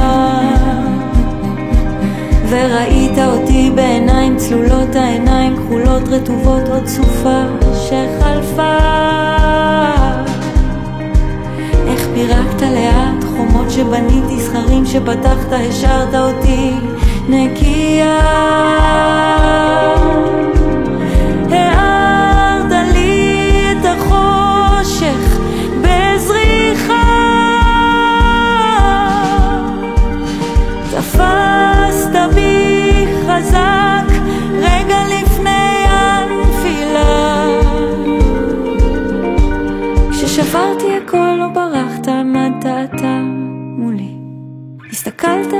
[2.48, 7.42] וראית אותי בעיניים צלולות, העיניים כחולות, רטובות, עוד סופה
[7.74, 8.78] שחלפה.
[11.86, 16.72] איך פירקת לאט חומות שבניתי, סכרים שפתחת, השארת אותי
[17.28, 18.16] נקייה.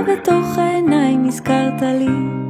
[0.03, 2.46] בתוך העיניים, הזכרת לי